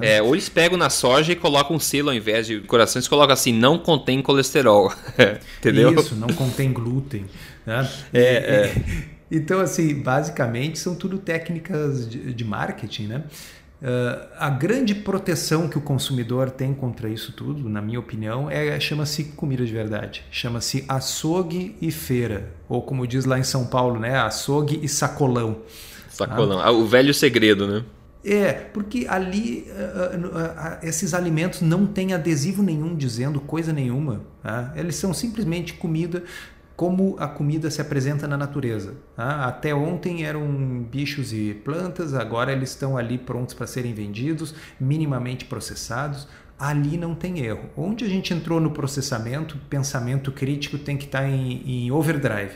É, 0.00 0.22
ou 0.22 0.34
eles 0.34 0.48
pegam 0.48 0.78
na 0.78 0.90
soja 0.90 1.32
e 1.32 1.36
colocam 1.36 1.76
um 1.76 1.80
selo 1.80 2.10
ao 2.10 2.14
invés 2.14 2.46
de 2.46 2.60
coração, 2.60 3.00
eles 3.00 3.08
colocam 3.08 3.32
assim, 3.32 3.52
não 3.52 3.78
contém 3.78 4.22
colesterol. 4.22 4.92
Entendeu? 5.58 5.94
Isso, 5.94 6.14
não 6.14 6.28
contém 6.28 6.72
glúten. 6.72 7.24
Né? 7.66 7.88
É, 8.12 8.22
é. 8.22 9.17
Então, 9.30 9.60
assim, 9.60 9.94
basicamente 9.94 10.78
são 10.78 10.94
tudo 10.94 11.18
técnicas 11.18 12.08
de, 12.08 12.32
de 12.32 12.44
marketing, 12.44 13.06
né? 13.06 13.24
Uh, 13.80 14.26
a 14.36 14.50
grande 14.50 14.92
proteção 14.92 15.68
que 15.68 15.78
o 15.78 15.80
consumidor 15.80 16.50
tem 16.50 16.74
contra 16.74 17.08
isso 17.08 17.30
tudo, 17.30 17.68
na 17.68 17.80
minha 17.80 18.00
opinião, 18.00 18.50
é 18.50 18.78
chama-se 18.80 19.24
comida 19.24 19.64
de 19.64 19.72
verdade. 19.72 20.24
Chama-se 20.32 20.84
açougue 20.88 21.76
e 21.80 21.92
feira. 21.92 22.52
Ou 22.68 22.82
como 22.82 23.06
diz 23.06 23.24
lá 23.24 23.38
em 23.38 23.44
São 23.44 23.66
Paulo, 23.66 24.00
né? 24.00 24.18
Açougue 24.18 24.80
e 24.82 24.88
sacolão. 24.88 25.58
Sacolão. 26.10 26.58
Ah, 26.58 26.72
o 26.72 26.86
velho 26.86 27.14
segredo, 27.14 27.68
né? 27.68 27.84
É, 28.24 28.52
porque 28.52 29.06
ali 29.08 29.64
uh, 29.70 30.26
uh, 30.26 30.78
esses 30.82 31.14
alimentos 31.14 31.60
não 31.60 31.86
têm 31.86 32.12
adesivo 32.12 32.64
nenhum 32.64 32.96
dizendo 32.96 33.40
coisa 33.40 33.72
nenhuma. 33.72 34.22
Tá? 34.42 34.72
Eles 34.74 34.96
são 34.96 35.14
simplesmente 35.14 35.74
comida 35.74 36.24
como 36.78 37.16
a 37.18 37.26
comida 37.26 37.72
se 37.72 37.80
apresenta 37.80 38.28
na 38.28 38.36
natureza. 38.36 38.94
Tá? 39.16 39.46
Até 39.46 39.74
ontem 39.74 40.24
eram 40.24 40.46
bichos 40.88 41.32
e 41.32 41.52
plantas, 41.52 42.14
agora 42.14 42.52
eles 42.52 42.70
estão 42.70 42.96
ali 42.96 43.18
prontos 43.18 43.52
para 43.52 43.66
serem 43.66 43.92
vendidos, 43.92 44.54
minimamente 44.78 45.44
processados. 45.44 46.28
Ali 46.56 46.96
não 46.96 47.16
tem 47.16 47.40
erro. 47.40 47.68
Onde 47.76 48.04
a 48.04 48.08
gente 48.08 48.32
entrou 48.32 48.60
no 48.60 48.70
processamento, 48.70 49.58
pensamento 49.68 50.30
crítico 50.30 50.78
tem 50.78 50.96
que 50.96 51.06
estar 51.06 51.22
tá 51.22 51.28
em, 51.28 51.62
em 51.66 51.90
overdrive. 51.90 52.54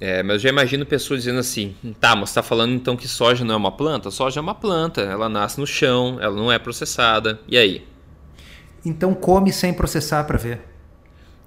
É, 0.00 0.22
mas 0.22 0.36
eu 0.36 0.38
já 0.38 0.48
imagino 0.48 0.86
pessoas 0.86 1.20
dizendo 1.20 1.40
assim: 1.40 1.76
tá, 2.00 2.16
mas 2.16 2.30
está 2.30 2.42
falando 2.42 2.72
então 2.72 2.96
que 2.96 3.06
soja 3.06 3.44
não 3.44 3.52
é 3.52 3.56
uma 3.58 3.72
planta? 3.72 4.10
Soja 4.10 4.40
é 4.40 4.42
uma 4.42 4.54
planta, 4.54 5.02
ela 5.02 5.28
nasce 5.28 5.60
no 5.60 5.66
chão, 5.66 6.16
ela 6.22 6.34
não 6.34 6.50
é 6.50 6.58
processada. 6.58 7.38
E 7.46 7.58
aí? 7.58 7.86
Então 8.82 9.12
come 9.12 9.52
sem 9.52 9.74
processar 9.74 10.24
para 10.24 10.38
ver. 10.38 10.71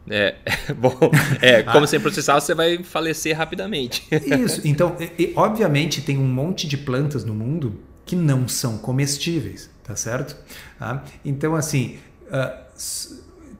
É, 0.09 0.35
bom, 0.77 0.95
é, 1.41 1.63
como 1.63 1.87
sem 1.87 1.99
processar, 1.99 2.39
você 2.39 2.53
vai 2.53 2.83
falecer 2.83 3.35
rapidamente. 3.35 4.07
Isso, 4.11 4.61
então, 4.63 4.95
e, 5.17 5.33
obviamente 5.35 6.01
tem 6.01 6.17
um 6.17 6.27
monte 6.27 6.67
de 6.67 6.77
plantas 6.77 7.23
no 7.23 7.33
mundo 7.33 7.79
que 8.05 8.15
não 8.15 8.47
são 8.47 8.77
comestíveis, 8.77 9.69
tá 9.83 9.95
certo? 9.95 10.35
Ah, 10.79 11.01
então, 11.23 11.55
assim, 11.55 11.97
uh, 12.27 12.65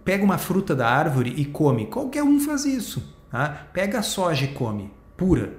pega 0.03 0.23
uma 0.23 0.38
fruta 0.38 0.75
da 0.75 0.88
árvore 0.88 1.34
e 1.36 1.45
come. 1.45 1.88
Qualquer 1.88 2.23
um 2.23 2.39
faz 2.39 2.65
isso. 2.65 3.15
Tá? 3.31 3.67
Pega 3.73 3.99
a 3.99 4.03
soja 4.03 4.45
e 4.45 4.49
come, 4.49 4.91
pura. 5.17 5.53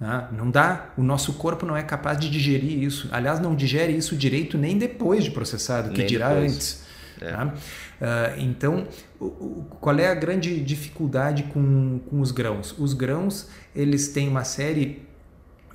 Tá? 0.00 0.28
Não 0.32 0.50
dá, 0.50 0.92
o 0.98 1.02
nosso 1.02 1.34
corpo 1.34 1.64
não 1.64 1.76
é 1.76 1.82
capaz 1.82 2.18
de 2.18 2.28
digerir 2.28 2.82
isso. 2.82 3.08
Aliás, 3.12 3.38
não 3.38 3.54
digere 3.54 3.96
isso 3.96 4.16
direito 4.16 4.58
nem 4.58 4.76
depois 4.76 5.22
de 5.22 5.30
processado, 5.30 5.90
que 5.90 5.98
nem 5.98 6.06
dirá 6.06 6.30
depois. 6.30 6.52
antes. 6.52 6.83
É. 7.20 7.30
Tá? 7.30 7.46
Uh, 7.46 8.40
então, 8.40 8.86
o, 9.20 9.26
o, 9.26 9.66
qual 9.80 9.98
é 9.98 10.08
a 10.08 10.14
grande 10.14 10.60
dificuldade 10.60 11.44
com, 11.44 12.00
com 12.10 12.20
os 12.20 12.30
grãos? 12.30 12.74
Os 12.78 12.92
grãos 12.92 13.48
eles 13.74 14.08
têm 14.08 14.28
uma 14.28 14.44
série 14.44 15.02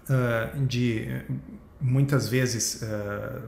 uh, 0.09 0.65
de 0.65 1.21
muitas 1.81 2.27
vezes 2.27 2.81
uh, 2.81 3.41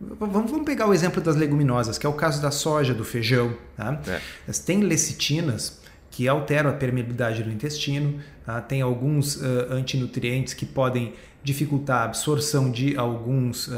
vamos, 0.00 0.62
pegar 0.64 0.86
o 0.86 0.94
exemplo 0.94 1.22
das 1.22 1.36
leguminosas, 1.36 1.98
que 1.98 2.06
é 2.06 2.08
o 2.08 2.14
caso 2.14 2.40
da 2.40 2.50
soja, 2.50 2.94
do 2.94 3.04
feijão. 3.04 3.54
Tá? 3.76 4.00
É. 4.06 4.52
Tem 4.64 4.80
lecitinas 4.80 5.80
que 6.10 6.26
alteram 6.26 6.70
a 6.70 6.72
permeabilidade 6.72 7.42
do 7.42 7.50
intestino, 7.50 8.20
tá? 8.44 8.60
tem 8.60 8.80
alguns 8.80 9.36
uh, 9.36 9.66
antinutrientes 9.70 10.54
que 10.54 10.66
podem 10.66 11.14
dificultar 11.42 12.02
a 12.02 12.04
absorção 12.04 12.70
de 12.70 12.96
alguns 12.96 13.68
uh, 13.68 13.72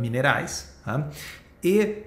minerais. 0.00 0.74
Tá? 0.84 1.08
E 1.62 2.04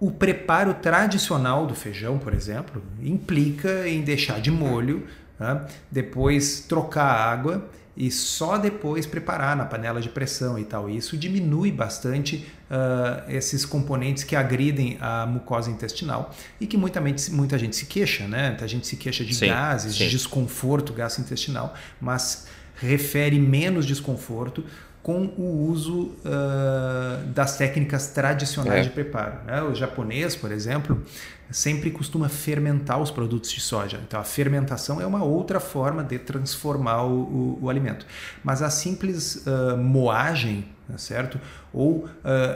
o 0.00 0.10
preparo 0.10 0.74
tradicional 0.74 1.66
do 1.66 1.74
feijão, 1.74 2.18
por 2.18 2.32
exemplo, 2.32 2.82
implica 3.02 3.88
em 3.88 4.02
deixar 4.02 4.40
de 4.40 4.50
molho, 4.50 5.06
tá? 5.36 5.66
depois 5.90 6.60
trocar 6.60 7.04
a 7.04 7.30
água 7.30 7.68
e 7.96 8.12
só 8.12 8.56
depois 8.56 9.06
preparar 9.06 9.56
na 9.56 9.64
panela 9.64 10.00
de 10.00 10.08
pressão 10.08 10.56
e 10.56 10.64
tal. 10.64 10.88
Isso 10.88 11.16
diminui 11.16 11.72
bastante 11.72 12.46
uh, 12.70 13.28
esses 13.28 13.66
componentes 13.66 14.22
que 14.22 14.36
agridem 14.36 14.96
a 15.00 15.26
mucosa 15.26 15.68
intestinal 15.68 16.32
e 16.60 16.66
que 16.68 16.76
muita, 16.76 17.02
muita 17.32 17.58
gente 17.58 17.74
se 17.74 17.86
queixa, 17.86 18.28
né? 18.28 18.56
A 18.60 18.66
gente 18.68 18.86
se 18.86 18.94
queixa 18.94 19.24
de 19.24 19.34
sim, 19.34 19.48
gases, 19.48 19.96
sim. 19.96 20.04
de 20.04 20.10
desconforto 20.10 20.92
gastrointestinal, 20.92 21.74
mas 22.00 22.46
refere 22.80 23.38
menos 23.38 23.86
desconforto 23.86 24.64
com 25.02 25.24
o 25.38 25.70
uso 25.70 26.02
uh, 26.02 27.24
das 27.28 27.56
técnicas 27.56 28.08
tradicionais 28.08 28.80
é. 28.80 28.82
de 28.82 28.90
preparo. 28.90 29.38
Né? 29.46 29.62
O 29.62 29.74
japonês, 29.74 30.36
por 30.36 30.52
exemplo, 30.52 31.02
sempre 31.50 31.90
costuma 31.90 32.28
fermentar 32.28 33.00
os 33.00 33.10
produtos 33.10 33.50
de 33.50 33.60
soja. 33.60 33.98
Então, 34.06 34.20
a 34.20 34.24
fermentação 34.24 35.00
é 35.00 35.06
uma 35.06 35.24
outra 35.24 35.60
forma 35.60 36.04
de 36.04 36.18
transformar 36.18 37.04
o, 37.04 37.22
o, 37.22 37.58
o 37.62 37.70
alimento. 37.70 38.04
Mas 38.44 38.60
a 38.60 38.68
simples 38.68 39.46
uh, 39.46 39.78
moagem, 39.78 40.66
tá 40.86 40.98
certo? 40.98 41.40
Ou 41.72 42.04
uh, 42.04 42.08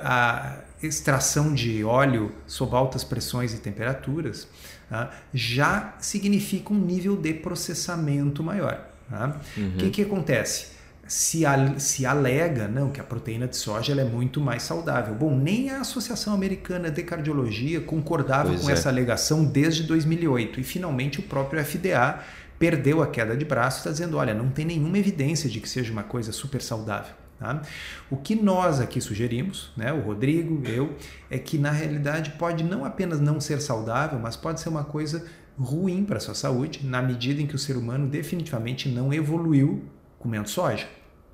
a 0.05 0.59
extração 0.83 1.55
de 1.55 1.83
óleo 1.85 2.33
sob 2.47 2.77
altas 2.77 3.03
pressões 3.03 3.55
e 3.55 3.59
temperaturas, 3.59 4.47
tá? 4.91 5.11
já 5.33 5.95
significa 6.01 6.73
um 6.73 6.79
nível 6.79 7.17
de 7.17 7.33
processamento 7.33 8.43
maior. 8.43 8.92
O 9.13 9.19
tá? 9.19 9.41
uhum. 9.57 9.77
que, 9.79 9.91
que 9.91 10.03
acontece? 10.03 10.73
se, 11.13 11.43
se 11.77 12.07
alega 12.07 12.69
não, 12.69 12.91
que 12.91 12.99
a 12.99 13.05
proteína 13.05 13.47
de 13.47 13.57
soja 13.57 13.93
é 13.93 14.05
muito 14.05 14.41
mais 14.41 14.63
saudável. 14.63 15.15
Bom, 15.15 15.37
nem 15.37 15.71
a 15.71 15.81
Associação 15.81 16.33
Americana 16.33 16.91
de 16.91 17.03
Cardiologia 17.03 17.83
concordava 17.83 18.49
pois 18.49 18.63
com 18.63 18.71
é. 18.71 18.73
essa 18.73 18.89
alegação 18.89 19.45
desde 19.45 19.83
2008 19.83 20.61
e 20.61 20.63
finalmente 20.63 21.21
o 21.21 21.23
próprio 21.23 21.63
FDA 21.63 22.21
perdeu 22.59 23.03
a 23.03 23.07
queda 23.07 23.37
de 23.37 23.45
braço 23.45 23.77
e 23.77 23.81
está 23.81 23.91
dizendo: 23.91 24.17
olha, 24.17 24.33
não 24.33 24.49
tem 24.49 24.65
nenhuma 24.65 24.97
evidência 24.99 25.51
de 25.51 25.61
que 25.61 25.69
seja 25.69 25.93
uma 25.93 26.03
coisa 26.03 26.33
super 26.33 26.63
saudável. 26.63 27.15
Tá? 27.39 27.61
O 28.09 28.17
que 28.17 28.35
nós 28.35 28.81
aqui 28.81 29.01
sugerimos, 29.01 29.73
né, 29.77 29.93
o 29.93 30.01
Rodrigo, 30.01 30.63
eu, 30.67 30.97
é 31.29 31.37
que 31.39 31.59
na 31.59 31.73
realidade 31.73 32.31
pode 32.39 32.63
não 32.63 32.85
apenas 32.85 33.21
não 33.21 33.41
ser 33.41 33.61
saudável, 33.61 34.19
mas 34.19 34.37
pode 34.37 34.61
ser 34.61 34.69
uma 34.69 34.85
coisa 34.85 35.27
ruim 35.63 36.05
para 36.05 36.19
a 36.19 36.21
sua 36.21 36.35
saúde, 36.35 36.81
na 36.85 37.01
medida 37.01 37.41
em 37.41 37.47
que 37.47 37.55
o 37.55 37.59
ser 37.59 37.77
humano 37.77 38.09
definitivamente 38.09 38.89
não 38.89 39.13
evoluiu 39.13 39.85
comendo 40.19 40.49
soja. 40.49 40.87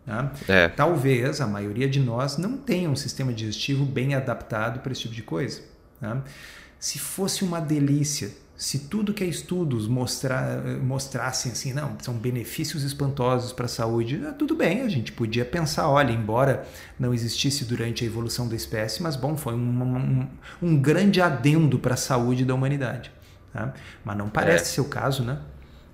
Tá? 0.07 0.33
É. 0.49 0.69
Talvez 0.69 1.41
a 1.41 1.47
maioria 1.47 1.89
de 1.89 2.01
nós 2.01 2.39
não 2.39 2.57
tenha 2.57 2.89
um 2.89 2.97
sistema 2.97 3.33
digestivo 3.33 3.85
bem 3.85 4.15
adaptado 4.15 4.81
para 4.81 4.93
esse 4.93 5.03
tipo 5.03 5.15
de 5.15 5.23
coisa. 5.23 5.61
Tá? 6.01 6.23
Se 6.79 6.99
fosse 6.99 7.45
uma 7.45 7.61
delícia 7.61 8.31
se 8.59 8.81
tudo 8.81 9.15
que 9.15 9.23
é 9.23 9.27
estudos 9.29 9.87
mostrar, 9.87 10.61
mostrassem 10.83 11.53
assim, 11.53 11.73
não, 11.73 11.97
são 12.01 12.15
benefícios 12.15 12.83
espantosos 12.83 13.53
para 13.53 13.67
a 13.67 13.69
saúde, 13.69 14.21
ah, 14.29 14.33
tudo 14.33 14.57
bem, 14.57 14.81
a 14.81 14.89
gente 14.89 15.13
podia 15.13 15.45
pensar, 15.45 15.89
olha, 15.89 16.11
embora 16.11 16.67
não 16.99 17.15
existisse 17.15 17.65
durante 17.65 18.03
a 18.03 18.07
evolução 18.09 18.49
da 18.49 18.57
espécie, 18.57 19.01
mas 19.01 19.15
bom, 19.15 19.37
foi 19.37 19.55
um, 19.55 19.59
um, 19.61 20.29
um 20.61 20.77
grande 20.77 21.21
adendo 21.21 21.79
para 21.79 21.95
a 21.95 21.97
saúde 21.97 22.45
da 22.45 22.53
humanidade. 22.53 23.13
Tá? 23.53 23.75
Mas 24.05 24.17
não 24.17 24.29
parece 24.29 24.65
é. 24.65 24.67
ser 24.75 24.81
o 24.81 24.89
caso, 24.89 25.23
né? 25.23 25.39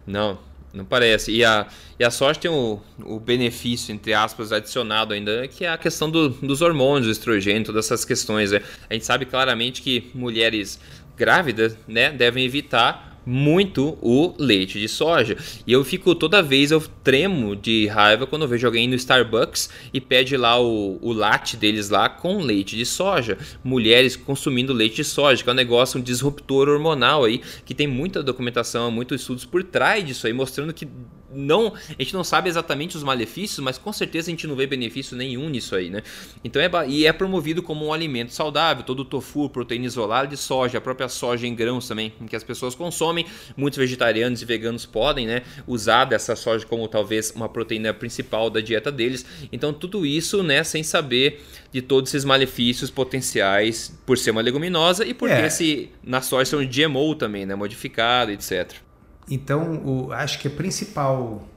Não, 0.07 0.39
não 0.73 0.85
parece. 0.85 1.31
E 1.33 1.45
a, 1.45 1.67
e 1.99 2.05
a 2.05 2.11
sorte 2.11 2.41
tem 2.41 2.51
o, 2.51 2.81
o 3.05 3.21
benefício, 3.21 3.95
entre 3.95 4.13
aspas, 4.13 4.53
adicionado 4.53 5.15
ainda, 5.15 5.47
que 5.49 5.65
é 5.65 5.69
a 5.69 5.79
questão 5.79 6.11
do, 6.11 6.31
dos 6.31 6.61
hormônios, 6.61 7.07
do 7.07 7.13
estrogênio, 7.13 7.65
todas 7.65 7.87
essas 7.87 8.05
questões. 8.05 8.51
Né? 8.51 8.61
A 8.91 8.95
gente 8.95 9.07
sabe 9.07 9.25
claramente 9.25 9.81
que 9.81 10.11
mulheres 10.15 10.81
grávidas, 11.17 11.77
né, 11.87 12.11
devem 12.11 12.45
evitar 12.45 13.14
muito 13.27 13.97
o 14.01 14.35
leite 14.39 14.79
de 14.79 14.89
soja. 14.89 15.37
E 15.67 15.73
eu 15.73 15.85
fico 15.85 16.15
toda 16.15 16.43
vez 16.43 16.71
eu 16.71 16.83
tremo 17.03 17.57
de 17.57 17.87
raiva 17.87 18.27
quando 18.27 18.43
eu 18.43 18.49
vejo 18.49 18.67
alguém 18.67 18.89
no 18.89 18.95
Starbucks 18.95 19.71
e 19.93 20.01
pede 20.01 20.37
lá 20.37 20.61
o, 20.61 20.99
o 21.01 21.13
latte 21.13 21.57
deles 21.57 21.91
lá 21.91 22.09
com 22.09 22.39
leite 22.39 22.77
de 22.77 22.85
soja. 22.85 23.39
Mulheres 23.63 24.17
consumindo 24.17 24.73
leite 24.73 24.97
de 24.97 25.05
soja, 25.05 25.43
que 25.43 25.49
é 25.49 25.53
um 25.53 25.57
negócio, 25.57 25.99
um 25.99 26.03
disruptor 26.03 26.69
hormonal 26.69 27.25
aí, 27.25 27.41
que 27.65 27.75
tem 27.75 27.87
muita 27.87 28.23
documentação, 28.23 28.91
muitos 28.91 29.21
estudos 29.21 29.45
por 29.45 29.63
trás 29.63 30.05
disso 30.05 30.27
aí, 30.27 30.33
mostrando 30.33 30.73
que 30.73 30.89
não, 31.35 31.75
a 31.75 32.03
gente 32.03 32.15
não 32.15 32.25
sabe 32.25 32.49
exatamente 32.49 32.97
os 32.97 33.03
malefícios, 33.03 33.61
mas 33.61 33.79
com 33.79 33.93
certeza 33.93 34.29
a 34.29 34.31
gente 34.31 34.47
não 34.47 34.55
vê 34.55 34.67
benefício 34.67 35.17
nenhum 35.17 35.49
nisso 35.49 35.75
aí, 35.75 35.91
né? 35.91 36.03
Então 36.43 36.61
é 36.61 36.71
e 36.89 37.07
é 37.07 37.13
promovido 37.13 37.63
como 37.63 37.87
um 37.87 37.93
alimento 37.93 38.33
saudável, 38.33 38.85
todo 38.85 39.01
o 39.01 39.05
tofu, 39.05 39.49
proteína 39.49 39.87
isolada 39.87 40.27
de 40.27 40.37
soja, 40.37 40.79
a 40.79 40.81
própria 40.81 41.09
soja 41.09 41.47
em 41.47 41.55
grãos 41.55 41.87
também, 41.87 42.13
que 42.29 42.37
as 42.37 42.45
pessoas 42.45 42.75
consomem, 42.75 43.27
muitos 43.57 43.79
vegetarianos 43.79 44.43
e 44.43 44.45
veganos 44.45 44.87
podem, 44.87 45.27
né, 45.27 45.43
usar 45.67 46.05
dessa 46.05 46.35
soja 46.37 46.67
como 46.67 46.87
talvez 46.89 47.31
uma 47.31 47.49
proteína 47.49 47.93
principal 47.93 48.51
da 48.51 48.61
dieta 48.61 48.91
deles. 48.91 49.25
Então 49.53 49.73
tudo 49.73 50.05
isso, 50.05 50.43
né, 50.43 50.65
sem 50.65 50.83
saber 50.83 51.43
de 51.73 51.83
todos 51.83 52.11
esses 52.11 52.25
malefícios 52.25 52.91
potenciais 52.91 53.99
por 54.07 54.19
ser 54.19 54.31
uma 54.31 54.41
leguminosa 54.41 55.05
e 55.05 55.15
por 55.15 55.29
é. 55.29 55.37
ter 55.37 55.47
esse 55.47 55.91
na 56.03 56.21
soja 56.21 56.45
ser 56.45 56.57
um 56.57 56.67
GMO 56.67 57.15
também, 57.15 57.47
né, 57.47 57.55
modificado, 57.55 58.31
etc. 58.31 58.84
Então, 59.31 59.83
o, 59.85 60.13
acho 60.13 60.39
que 60.39 60.49
a 60.49 60.51
principal 60.51 61.49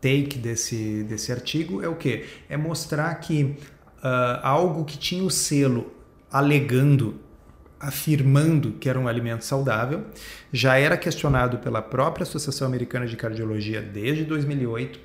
take 0.00 0.38
desse, 0.38 1.04
desse 1.04 1.30
artigo 1.30 1.82
é 1.82 1.88
o 1.88 1.94
que? 1.94 2.24
É 2.48 2.56
mostrar 2.56 3.14
que 3.16 3.56
uh, 3.98 4.40
algo 4.42 4.84
que 4.84 4.96
tinha 4.96 5.22
o 5.22 5.30
selo 5.30 5.92
alegando, 6.32 7.16
afirmando 7.78 8.72
que 8.72 8.88
era 8.88 8.98
um 8.98 9.06
alimento 9.06 9.44
saudável, 9.44 10.04
já 10.52 10.78
era 10.78 10.96
questionado 10.96 11.58
pela 11.58 11.82
própria 11.82 12.22
Associação 12.22 12.66
Americana 12.66 13.06
de 13.06 13.16
Cardiologia 13.16 13.82
desde 13.82 14.24
2008 14.24 14.98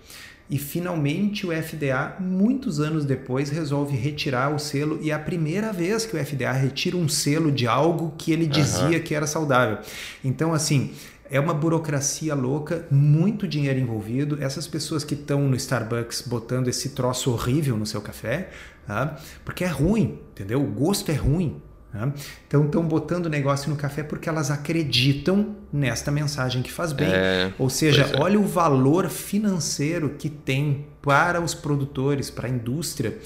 e 0.48 0.60
finalmente 0.60 1.48
o 1.48 1.50
FDA, 1.52 2.18
muitos 2.20 2.80
anos 2.80 3.04
depois, 3.04 3.50
resolve 3.50 3.98
retirar 3.98 4.54
o 4.54 4.60
selo 4.60 5.00
e 5.02 5.10
é 5.10 5.14
a 5.14 5.20
primeira 5.20 5.74
vez 5.74 6.06
que 6.06 6.16
o 6.16 6.24
FDA 6.24 6.52
retira 6.52 6.96
um 6.96 7.10
selo 7.10 7.52
de 7.52 7.66
algo 7.66 8.14
que 8.16 8.32
ele 8.32 8.46
dizia 8.46 8.98
uhum. 8.98 9.04
que 9.04 9.16
era 9.16 9.26
saudável. 9.26 9.80
Então, 10.24 10.54
assim, 10.54 10.92
é 11.30 11.40
uma 11.40 11.54
burocracia 11.54 12.36
louca, 12.36 12.86
muito 12.92 13.48
dinheiro 13.48 13.80
envolvido. 13.80 14.42
Essas 14.42 14.68
pessoas 14.68 15.04
que 15.04 15.14
estão 15.14 15.42
no 15.48 15.56
Starbucks 15.56 16.22
botando 16.22 16.68
esse 16.68 16.90
troço 16.90 17.32
horrível 17.32 17.78
no 17.78 17.86
seu 17.86 18.02
café, 18.02 18.50
tá? 18.86 19.18
porque 19.44 19.64
é 19.64 19.68
ruim, 19.68 20.20
entendeu? 20.32 20.62
O 20.62 20.68
gosto 20.68 21.12
é 21.12 21.16
ruim. 21.16 21.62
Tá? 21.92 22.12
Então 22.48 22.66
estão 22.66 22.84
botando 22.86 23.28
o 23.28 23.30
negócio 23.30 23.70
no 23.70 23.76
café 23.76 24.04
porque 24.04 24.28
elas 24.28 24.52
acreditam 24.52 25.56
nesta 25.72 26.12
mensagem 26.12 26.62
que 26.62 26.72
faz 26.72 26.92
bem. 26.92 27.08
É, 27.10 27.54
Ou 27.58 27.70
seja, 27.70 28.04
é. 28.04 28.20
olha 28.20 28.40
o 28.40 28.46
valor 28.46 29.10
financeiro 29.10 30.10
que 30.10 30.30
tem 30.30 30.86
para 31.02 31.40
os 31.40 31.54
produtores, 31.54 32.30
para 32.30 32.48
a 32.48 32.50
indústria, 32.50 33.18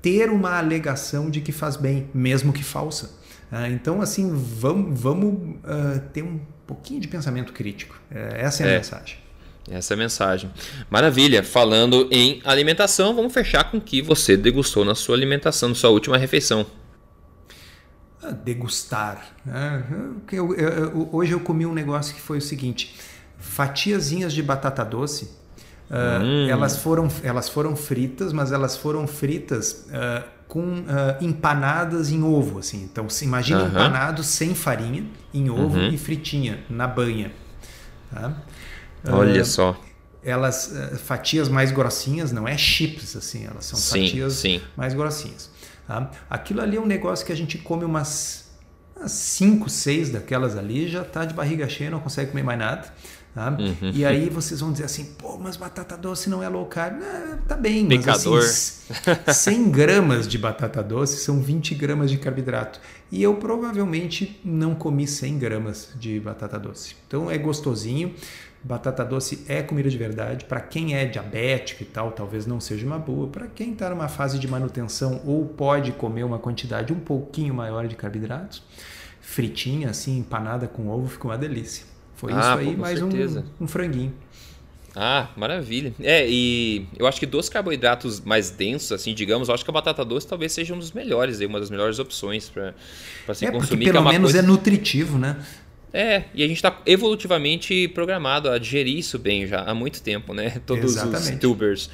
ter 0.00 0.30
uma 0.30 0.58
alegação 0.58 1.30
de 1.30 1.40
que 1.40 1.52
faz 1.52 1.76
bem, 1.76 2.08
mesmo 2.14 2.52
que 2.52 2.62
falsa. 2.62 3.18
Ah, 3.50 3.68
então, 3.68 4.00
assim, 4.00 4.32
vamos, 4.34 5.00
vamos 5.00 5.34
uh, 5.34 6.00
ter 6.12 6.22
um 6.22 6.40
pouquinho 6.66 7.00
de 7.00 7.08
pensamento 7.08 7.52
crítico. 7.52 7.98
É, 8.10 8.42
essa 8.42 8.64
é 8.64 8.66
a 8.66 8.70
é. 8.70 8.76
mensagem. 8.76 9.18
Essa 9.70 9.94
é 9.94 9.96
a 9.96 9.98
mensagem. 9.98 10.50
Maravilha. 10.88 11.42
Falando 11.42 12.08
em 12.10 12.40
alimentação, 12.44 13.14
vamos 13.14 13.32
fechar 13.32 13.70
com 13.70 13.78
o 13.78 13.80
que 13.80 14.00
você 14.00 14.36
degustou 14.36 14.84
na 14.84 14.94
sua 14.94 15.16
alimentação, 15.16 15.70
na 15.70 15.74
sua 15.74 15.90
última 15.90 16.16
refeição. 16.16 16.66
Ah, 18.22 18.30
degustar. 18.30 19.34
Né? 19.44 19.84
Eu, 20.32 20.54
eu, 20.54 20.68
eu, 20.68 21.08
hoje 21.12 21.32
eu 21.32 21.40
comi 21.40 21.66
um 21.66 21.74
negócio 21.74 22.14
que 22.14 22.20
foi 22.20 22.38
o 22.38 22.42
seguinte: 22.42 22.94
fatiazinhas 23.38 24.32
de 24.32 24.42
batata 24.42 24.84
doce. 24.84 25.45
Uh, 25.90 26.20
hum. 26.20 26.48
elas, 26.48 26.78
foram, 26.78 27.08
elas 27.22 27.48
foram 27.48 27.76
fritas, 27.76 28.32
mas 28.32 28.50
elas 28.50 28.76
foram 28.76 29.06
fritas 29.06 29.86
uh, 29.88 30.24
com 30.48 30.60
uh, 30.60 30.84
empanadas 31.20 32.10
em 32.10 32.22
ovo, 32.22 32.58
assim. 32.58 32.82
Então, 32.82 33.08
se 33.08 33.24
imagina 33.24 33.62
uhum. 33.62 33.68
empanado 33.68 34.22
sem 34.24 34.54
farinha, 34.54 35.04
em 35.32 35.48
ovo 35.48 35.78
uhum. 35.78 35.88
e 35.88 35.98
fritinha 35.98 36.64
na 36.68 36.88
banha. 36.88 37.32
Tá? 38.12 38.36
Olha 39.08 39.44
só. 39.44 39.80
Elas 40.24 40.74
fatias 41.04 41.48
mais 41.48 41.70
grossinhas, 41.70 42.32
não 42.32 42.48
é 42.48 42.58
chips 42.58 43.14
assim, 43.14 43.46
elas 43.46 43.64
são 43.64 43.78
sim, 43.78 44.06
fatias 44.06 44.32
sim. 44.32 44.60
mais 44.76 44.92
grossinhas. 44.92 45.48
Tá? 45.86 46.10
Aquilo 46.28 46.60
ali 46.62 46.76
é 46.76 46.80
um 46.80 46.86
negócio 46.86 47.24
que 47.24 47.30
a 47.30 47.36
gente 47.36 47.58
come 47.58 47.84
umas, 47.84 48.50
umas 48.96 49.12
cinco, 49.12 49.70
seis 49.70 50.10
daquelas 50.10 50.56
ali, 50.56 50.88
já 50.88 51.04
tá 51.04 51.24
de 51.24 51.32
barriga 51.32 51.68
cheia, 51.68 51.90
não 51.90 52.00
consegue 52.00 52.32
comer 52.32 52.42
mais 52.42 52.58
nada. 52.58 52.92
Tá? 53.36 53.50
Uhum. 53.50 53.90
E 53.92 54.02
aí 54.02 54.30
vocês 54.30 54.60
vão 54.60 54.72
dizer 54.72 54.84
assim, 54.84 55.04
pô, 55.18 55.36
mas 55.36 55.58
batata 55.58 55.94
doce 55.94 56.30
não 56.30 56.42
é 56.42 56.48
low 56.48 56.64
carb. 56.64 57.02
Ah, 57.02 57.36
tá 57.46 57.54
bem, 57.54 57.86
Pecador. 57.86 58.36
mas 58.36 58.88
assim, 59.26 59.50
100 59.50 59.70
gramas 59.70 60.26
de 60.26 60.38
batata 60.38 60.82
doce 60.82 61.18
são 61.18 61.42
20 61.42 61.74
gramas 61.74 62.10
de 62.10 62.16
carboidrato. 62.16 62.80
E 63.12 63.22
eu 63.22 63.34
provavelmente 63.34 64.40
não 64.42 64.74
comi 64.74 65.06
100 65.06 65.38
gramas 65.38 65.90
de 65.96 66.18
batata 66.18 66.58
doce. 66.58 66.96
Então 67.06 67.30
é 67.30 67.36
gostosinho. 67.36 68.14
Batata 68.64 69.04
doce 69.04 69.44
é 69.46 69.62
comida 69.62 69.90
de 69.90 69.98
verdade. 69.98 70.46
Para 70.46 70.62
quem 70.62 70.94
é 70.94 71.04
diabético 71.04 71.82
e 71.82 71.86
tal, 71.86 72.12
talvez 72.12 72.46
não 72.46 72.58
seja 72.58 72.86
uma 72.86 72.98
boa. 72.98 73.28
Para 73.28 73.48
quem 73.48 73.74
está 73.74 73.90
numa 73.90 74.08
fase 74.08 74.38
de 74.38 74.48
manutenção 74.48 75.20
ou 75.26 75.44
pode 75.44 75.92
comer 75.92 76.24
uma 76.24 76.38
quantidade 76.38 76.90
um 76.90 77.00
pouquinho 77.00 77.52
maior 77.52 77.86
de 77.86 77.96
carboidratos, 77.96 78.62
fritinha, 79.20 79.90
assim, 79.90 80.16
empanada 80.16 80.66
com 80.66 80.88
ovo, 80.88 81.06
fica 81.06 81.28
uma 81.28 81.36
delícia. 81.36 81.95
Foi 82.16 82.32
ah, 82.32 82.38
isso 82.38 82.58
aí, 82.58 82.74
pô, 82.74 82.80
mais 82.80 83.02
um, 83.02 83.08
um 83.60 83.68
franguinho. 83.68 84.12
Ah, 84.98 85.28
maravilha. 85.36 85.94
É, 86.00 86.26
e 86.26 86.86
eu 86.98 87.06
acho 87.06 87.20
que 87.20 87.26
dos 87.26 87.50
carboidratos 87.50 88.20
mais 88.20 88.48
densos, 88.48 88.92
assim, 88.92 89.14
digamos, 89.14 89.48
eu 89.48 89.54
acho 89.54 89.62
que 89.62 89.70
a 89.70 89.72
batata 89.72 90.02
doce 90.02 90.26
talvez 90.26 90.52
seja 90.52 90.72
um 90.72 90.78
dos 90.78 90.92
melhores, 90.92 91.38
uma 91.40 91.60
das 91.60 91.68
melhores 91.68 91.98
opções 91.98 92.48
para 92.48 93.34
se 93.34 93.44
é, 93.44 93.50
consumir. 93.50 93.84
Pelo 93.84 93.98
é 94.08 94.12
menos 94.12 94.32
coisa... 94.32 94.38
é 94.38 94.42
nutritivo, 94.42 95.18
né? 95.18 95.36
É, 95.92 96.24
e 96.34 96.42
a 96.42 96.48
gente 96.48 96.56
está 96.56 96.80
evolutivamente 96.86 97.88
programado 97.88 98.48
a 98.50 98.58
digerir 98.58 98.96
isso 98.96 99.18
bem 99.18 99.46
já 99.46 99.60
há 99.62 99.74
muito 99.74 100.02
tempo, 100.02 100.32
né? 100.32 100.60
Todos 100.64 100.96
Exatamente. 100.96 101.34
os 101.34 101.40
tubers. 101.40 101.90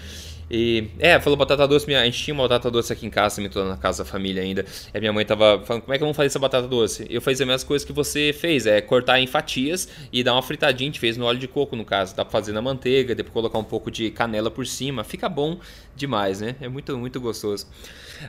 E, 0.51 0.89
é, 0.99 1.19
falou 1.21 1.37
batata 1.37 1.67
doce. 1.67 1.87
Minha, 1.87 2.01
a 2.01 2.05
gente 2.05 2.23
tinha 2.23 2.35
uma 2.35 2.45
batata 2.45 2.71
doce 2.71 2.93
aqui 2.93 3.07
em 3.07 3.11
casa, 3.11 3.37
também 3.37 3.51
tô 3.51 3.65
na 3.65 3.77
casa 3.77 4.05
da 4.05 4.11
família 4.11 4.43
ainda. 4.43 4.65
E 4.93 4.97
a 4.97 5.01
minha 5.01 5.13
mãe 5.13 5.25
tava 5.25 5.63
falando, 5.65 5.83
como 5.83 5.95
é 5.95 5.99
que 5.99 6.03
vamos 6.03 6.17
fazer 6.17 6.27
essa 6.27 6.39
batata 6.39 6.69
doce? 6.69 7.07
Eu 7.09 7.21
fiz 7.21 7.41
as 7.41 7.47
mesmas 7.47 7.65
coisas 7.65 7.87
que 7.87 7.93
você 7.93 8.33
fez, 8.33 8.67
é 8.67 8.81
cortar 8.81 9.21
em 9.21 9.27
fatias 9.27 9.89
e 10.13 10.23
dar 10.23 10.33
uma 10.35 10.43
fritadinha. 10.43 10.89
A 10.89 10.93
gente 10.93 11.01
fez 11.01 11.17
no 11.17 11.25
óleo 11.25 11.39
de 11.39 11.49
coco, 11.49 11.75
no 11.77 11.85
caso. 11.85 12.15
Dá 12.15 12.25
pra 12.25 12.33
fazer 12.33 12.53
na 12.53 12.63
manteiga, 12.63 13.15
depois 13.15 13.33
colocar 13.33 13.59
um 13.59 13.65
pouco 13.65 13.91
de 13.91 14.11
canela 14.11 14.51
por 14.51 14.67
cima. 14.67 15.05
Fica 15.05 15.29
bom 15.29 15.59
demais, 15.97 16.41
né? 16.41 16.57
É 16.61 16.69
muito, 16.69 16.97
muito 16.99 17.21
gostoso. 17.21 17.67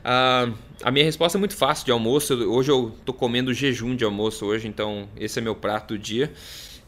Ah, 0.04 0.50
a 0.82 0.92
minha 0.92 1.06
resposta 1.06 1.38
é 1.38 1.40
muito 1.40 1.56
fácil 1.56 1.86
de 1.86 1.92
almoço. 1.92 2.34
Hoje 2.34 2.72
eu 2.72 2.92
tô 3.06 3.14
comendo 3.14 3.54
jejum 3.54 3.96
de 3.96 4.04
almoço 4.04 4.46
hoje, 4.46 4.68
então 4.68 5.08
esse 5.18 5.40
é 5.40 5.42
meu 5.42 5.56
prato 5.56 5.94
do 5.94 6.00
dia 6.00 6.32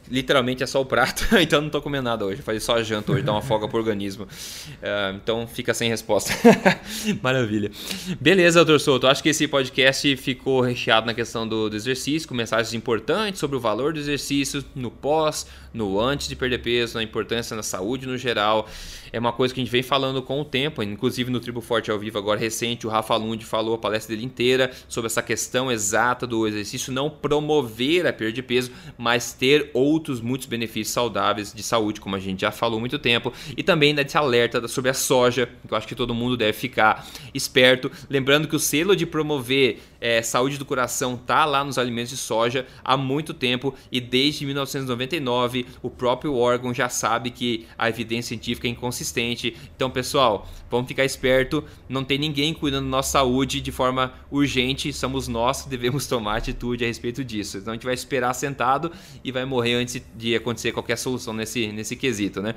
literalmente 0.10 0.64
é 0.64 0.68
só 0.68 0.82
o 0.82 0.86
prato, 0.86 1.26
então 1.40 1.62
não 1.62 1.70
tô 1.70 1.82
comendo 1.82 2.04
nada 2.04 2.26
hoje. 2.26 2.42
Fazer 2.42 2.60
só 2.60 2.78
a 2.78 2.84
janta 2.84 3.12
hoje, 3.12 3.24
dar 3.24 3.32
uma 3.32 3.42
folga 3.42 3.68
pro 3.68 3.78
organismo. 3.78 4.26
Uh, 4.26 5.16
então 5.16 5.48
fica 5.48 5.74
sem 5.74 5.90
resposta. 5.90 6.34
Maravilha. 7.22 7.72
Beleza, 8.20 8.64
doutor 8.64 8.80
Souto. 8.80 9.08
Acho 9.08 9.24
que 9.24 9.30
esse 9.30 9.48
podcast 9.48 10.16
ficou 10.18 10.62
recheado 10.62 11.06
na 11.06 11.14
questão 11.14 11.48
do, 11.48 11.70
do 11.70 11.76
exercício, 11.76 12.28
com 12.28 12.36
mensagens 12.36 12.74
importantes 12.74 13.40
sobre 13.40 13.58
o 13.58 13.60
valor 13.60 13.94
do 13.94 14.00
exercício 14.00 14.64
no 14.76 14.92
pós, 14.92 15.48
no 15.74 16.00
antes 16.00 16.28
de 16.28 16.36
perder 16.36 16.60
peso, 16.60 16.96
na 16.96 17.04
importância 17.04 17.56
na 17.56 17.64
saúde 17.64 18.08
no 18.08 18.18
geral. 18.18 18.68
É 19.12 19.20
uma 19.20 19.32
coisa 19.32 19.54
que 19.54 19.62
a 19.62 19.64
gente 19.64 19.72
vem 19.72 19.84
falando 19.84 20.22
com 20.22 20.42
o 20.42 20.46
tempo, 20.46 20.84
inclusive 20.84 21.32
no 21.32 21.40
Tribo 21.40 21.62
Forte 21.62 21.90
ao 21.90 21.98
vivo 21.98 22.18
agora 22.18 22.40
recente, 22.40 22.86
o 22.86 22.90
Rafa 22.90 23.16
Lund 23.16 23.46
falou 23.46 23.76
a 23.76 23.78
palestra 23.78 24.14
dele 24.14 24.26
inteira 24.26 24.72
sobre 24.88 25.08
essa 25.08 25.22
questão 25.22 25.72
exata 25.72 26.28
do 26.28 26.48
exercício 26.48 26.92
não 26.92 27.10
promover 27.10 28.06
a 28.06 28.14
perda 28.14 28.34
de 28.34 28.44
peso, 28.44 28.72
mas 28.98 29.34
ter 29.34 29.70
outros 29.74 29.95
muitos 30.22 30.48
benefícios 30.48 30.94
saudáveis 30.94 31.54
de 31.54 31.64
saúde, 31.64 32.00
como 32.02 32.16
a 32.16 32.20
gente 32.20 32.42
já 32.42 32.52
falou 32.52 32.78
há 32.78 32.80
muito 32.80 33.00
tempo, 33.00 33.32
e 33.56 33.64
também 33.64 33.94
desse 33.94 34.18
alerta 34.18 34.68
sobre 34.68 34.90
a 34.90 34.94
soja, 34.94 35.50
que 35.68 35.74
eu 35.74 35.78
acho 35.78 35.88
que 35.88 35.96
todo 35.96 36.14
mundo 36.14 36.38
deve 36.38 36.54
ficar 36.54 37.08
esperto, 37.34 37.92
lembrando 38.10 38.48
que 38.48 38.56
o 38.56 38.60
selo 38.60 38.96
de 38.96 39.06
promover 39.06 39.80
é, 40.00 40.22
saúde 40.22 40.58
do 40.58 40.66
coração 40.66 41.18
tá 41.18 41.46
lá 41.46 41.64
nos 41.64 41.78
alimentos 41.78 42.12
de 42.12 42.18
soja 42.18 42.66
há 42.84 42.98
muito 42.98 43.34
tempo 43.34 43.74
e 43.92 44.00
desde 44.00 44.46
1999 44.46 45.66
o 45.82 45.90
próprio 45.90 46.36
órgão 46.36 46.74
já 46.74 46.90
sabe 46.90 47.32
que 47.32 47.66
a 47.78 47.90
evidência 47.90 48.30
científica 48.30 48.68
é 48.68 48.72
inconsistente. 48.72 49.56
Então, 49.76 49.90
pessoal, 49.90 50.48
vamos 50.70 50.88
ficar 50.88 51.06
esperto. 51.06 51.64
Não 51.88 52.04
tem 52.04 52.18
ninguém 52.18 52.54
cuidando 52.54 52.86
da 52.86 52.90
nossa 52.90 53.12
saúde 53.12 53.62
de 53.62 53.72
forma 53.72 54.14
urgente. 54.32 54.92
Somos 54.94 55.28
nós 55.28 55.64
que 55.64 55.70
devemos 55.70 56.08
tomar 56.08 56.38
atitude 56.38 56.84
a 56.84 56.88
respeito 56.88 57.24
disso. 57.24 57.58
Então, 57.58 57.72
a 57.72 57.76
gente 57.76 57.86
vai 57.86 57.94
esperar 57.94 58.34
sentado 58.34 58.92
e 59.24 59.32
vai 59.32 59.46
morrer 59.46 59.76
antes 59.76 60.02
de 60.16 60.36
acontecer 60.36 60.72
qualquer 60.72 60.98
solução 60.98 61.34
nesse, 61.34 61.72
nesse 61.72 61.96
quesito, 61.96 62.42
né? 62.42 62.56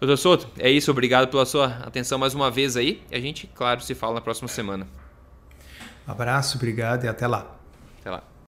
Doutor 0.00 0.16
Souto, 0.16 0.48
é 0.58 0.70
isso. 0.70 0.90
Obrigado 0.90 1.28
pela 1.28 1.44
sua 1.44 1.66
atenção 1.82 2.18
mais 2.18 2.34
uma 2.34 2.50
vez 2.50 2.76
aí. 2.76 3.02
A 3.12 3.20
gente, 3.20 3.46
claro, 3.54 3.82
se 3.82 3.94
fala 3.94 4.14
na 4.14 4.20
próxima 4.20 4.48
semana. 4.48 4.86
Abraço, 6.10 6.56
obrigado 6.56 7.04
e 7.04 7.08
até 7.08 7.26
lá. 7.26 7.46
Até 8.00 8.10
lá. 8.10 8.22